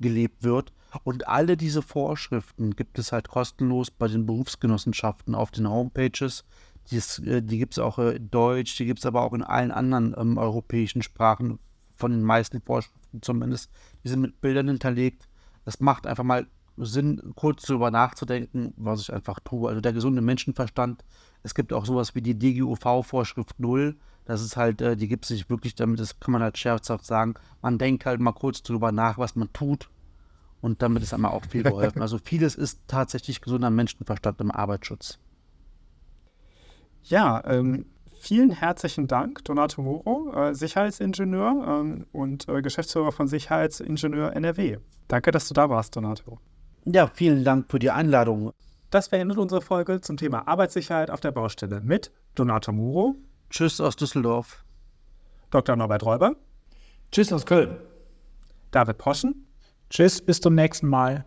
gelebt 0.00 0.42
wird. 0.42 0.74
Und 1.04 1.26
alle 1.26 1.56
diese 1.56 1.80
Vorschriften 1.80 2.76
gibt 2.76 2.98
es 2.98 3.10
halt 3.10 3.28
kostenlos 3.28 3.90
bei 3.90 4.06
den 4.08 4.26
Berufsgenossenschaften 4.26 5.34
auf 5.34 5.50
den 5.50 5.70
Homepages. 5.70 6.44
Dies, 6.90 7.20
äh, 7.20 7.40
die 7.40 7.56
gibt 7.56 7.72
es 7.72 7.78
auch 7.78 7.98
in 7.98 8.30
Deutsch, 8.30 8.76
die 8.76 8.84
gibt 8.84 8.98
es 8.98 9.06
aber 9.06 9.22
auch 9.22 9.32
in 9.32 9.42
allen 9.42 9.70
anderen 9.70 10.14
ähm, 10.18 10.36
europäischen 10.36 11.00
Sprachen, 11.00 11.58
von 11.94 12.10
den 12.10 12.22
meisten 12.22 12.60
Vorschriften 12.60 13.22
zumindest. 13.22 13.70
Die 14.04 14.08
sind 14.08 14.20
mit 14.20 14.42
Bildern 14.42 14.68
hinterlegt. 14.68 15.26
Das 15.64 15.80
macht 15.80 16.06
einfach 16.06 16.22
mal 16.22 16.46
Sinn, 16.80 17.32
kurz 17.34 17.62
darüber 17.62 17.90
nachzudenken, 17.90 18.74
was 18.76 19.00
ich 19.00 19.12
einfach 19.12 19.40
tue. 19.40 19.68
Also 19.68 19.80
der 19.80 19.92
gesunde 19.92 20.22
Menschenverstand. 20.22 21.04
Es 21.42 21.54
gibt 21.54 21.72
auch 21.72 21.86
sowas 21.86 22.14
wie 22.14 22.22
die 22.22 22.38
DGUV-Vorschrift 22.38 23.58
0. 23.58 23.96
Das 24.24 24.42
ist 24.42 24.56
halt, 24.56 24.82
äh, 24.82 24.96
die 24.96 25.08
gibt 25.08 25.24
es 25.24 25.30
nicht 25.30 25.48
wirklich, 25.48 25.74
damit 25.74 26.00
das 26.00 26.20
kann 26.20 26.32
man 26.32 26.42
halt 26.42 26.58
scherzhaft 26.58 27.04
sagen. 27.04 27.34
Man 27.62 27.78
denkt 27.78 28.06
halt 28.06 28.20
mal 28.20 28.32
kurz 28.32 28.62
darüber 28.62 28.92
nach, 28.92 29.18
was 29.18 29.36
man 29.36 29.52
tut. 29.52 29.88
Und 30.60 30.82
damit 30.82 31.02
ist 31.02 31.14
einmal 31.14 31.30
auch 31.30 31.44
viel 31.44 31.62
geholfen. 31.62 32.02
Also 32.02 32.18
vieles 32.18 32.54
ist 32.54 32.80
tatsächlich 32.88 33.40
gesunder 33.40 33.70
Menschenverstand 33.70 34.40
im 34.40 34.50
Arbeitsschutz. 34.50 35.18
Ja, 37.04 37.42
ähm, 37.46 37.86
vielen 38.18 38.50
herzlichen 38.50 39.06
Dank, 39.06 39.44
Donato 39.44 39.82
Moro, 39.82 40.32
äh, 40.34 40.54
Sicherheitsingenieur 40.54 41.64
ähm, 41.66 42.06
und 42.12 42.48
äh, 42.48 42.60
Geschäftsführer 42.60 43.12
von 43.12 43.28
Sicherheitsingenieur 43.28 44.34
NRW. 44.34 44.78
Danke, 45.06 45.30
dass 45.30 45.48
du 45.48 45.54
da 45.54 45.70
warst, 45.70 45.96
Donato. 45.96 46.38
Ja, 46.90 47.06
vielen 47.06 47.44
Dank 47.44 47.70
für 47.70 47.78
die 47.78 47.90
Einladung. 47.90 48.54
Das 48.88 49.10
beendet 49.10 49.36
unsere 49.36 49.60
Folge 49.60 50.00
zum 50.00 50.16
Thema 50.16 50.48
Arbeitssicherheit 50.48 51.10
auf 51.10 51.20
der 51.20 51.32
Baustelle 51.32 51.82
mit 51.82 52.10
Donato 52.34 52.72
Muro. 52.72 53.14
Tschüss 53.50 53.78
aus 53.78 53.94
Düsseldorf. 53.94 54.64
Dr. 55.50 55.76
Norbert 55.76 56.02
Räuber. 56.02 56.36
Tschüss 57.12 57.30
aus 57.30 57.44
Köln. 57.44 57.76
David 58.70 58.96
Poschen. 58.96 59.46
Tschüss, 59.90 60.22
bis 60.22 60.40
zum 60.40 60.54
nächsten 60.54 60.88
Mal. 60.88 61.26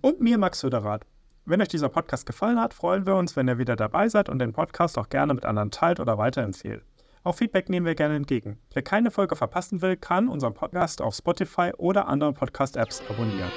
Und 0.00 0.22
mir, 0.22 0.38
Max 0.38 0.60
Söderath. 0.60 1.04
Wenn 1.44 1.60
euch 1.60 1.68
dieser 1.68 1.90
Podcast 1.90 2.24
gefallen 2.24 2.58
hat, 2.58 2.72
freuen 2.72 3.04
wir 3.04 3.16
uns, 3.16 3.36
wenn 3.36 3.48
ihr 3.48 3.58
wieder 3.58 3.76
dabei 3.76 4.08
seid 4.08 4.30
und 4.30 4.38
den 4.38 4.54
Podcast 4.54 4.96
auch 4.96 5.10
gerne 5.10 5.34
mit 5.34 5.44
anderen 5.44 5.70
teilt 5.70 6.00
oder 6.00 6.16
weiterempfehlt. 6.16 6.82
Auch 7.22 7.34
Feedback 7.34 7.68
nehmen 7.68 7.84
wir 7.84 7.94
gerne 7.94 8.16
entgegen. 8.16 8.58
Wer 8.72 8.82
keine 8.82 9.10
Folge 9.10 9.36
verpassen 9.36 9.82
will, 9.82 9.98
kann 9.98 10.28
unseren 10.28 10.54
Podcast 10.54 11.02
auf 11.02 11.14
Spotify 11.14 11.72
oder 11.76 12.08
anderen 12.08 12.32
Podcast-Apps 12.32 13.02
abonnieren. 13.10 13.50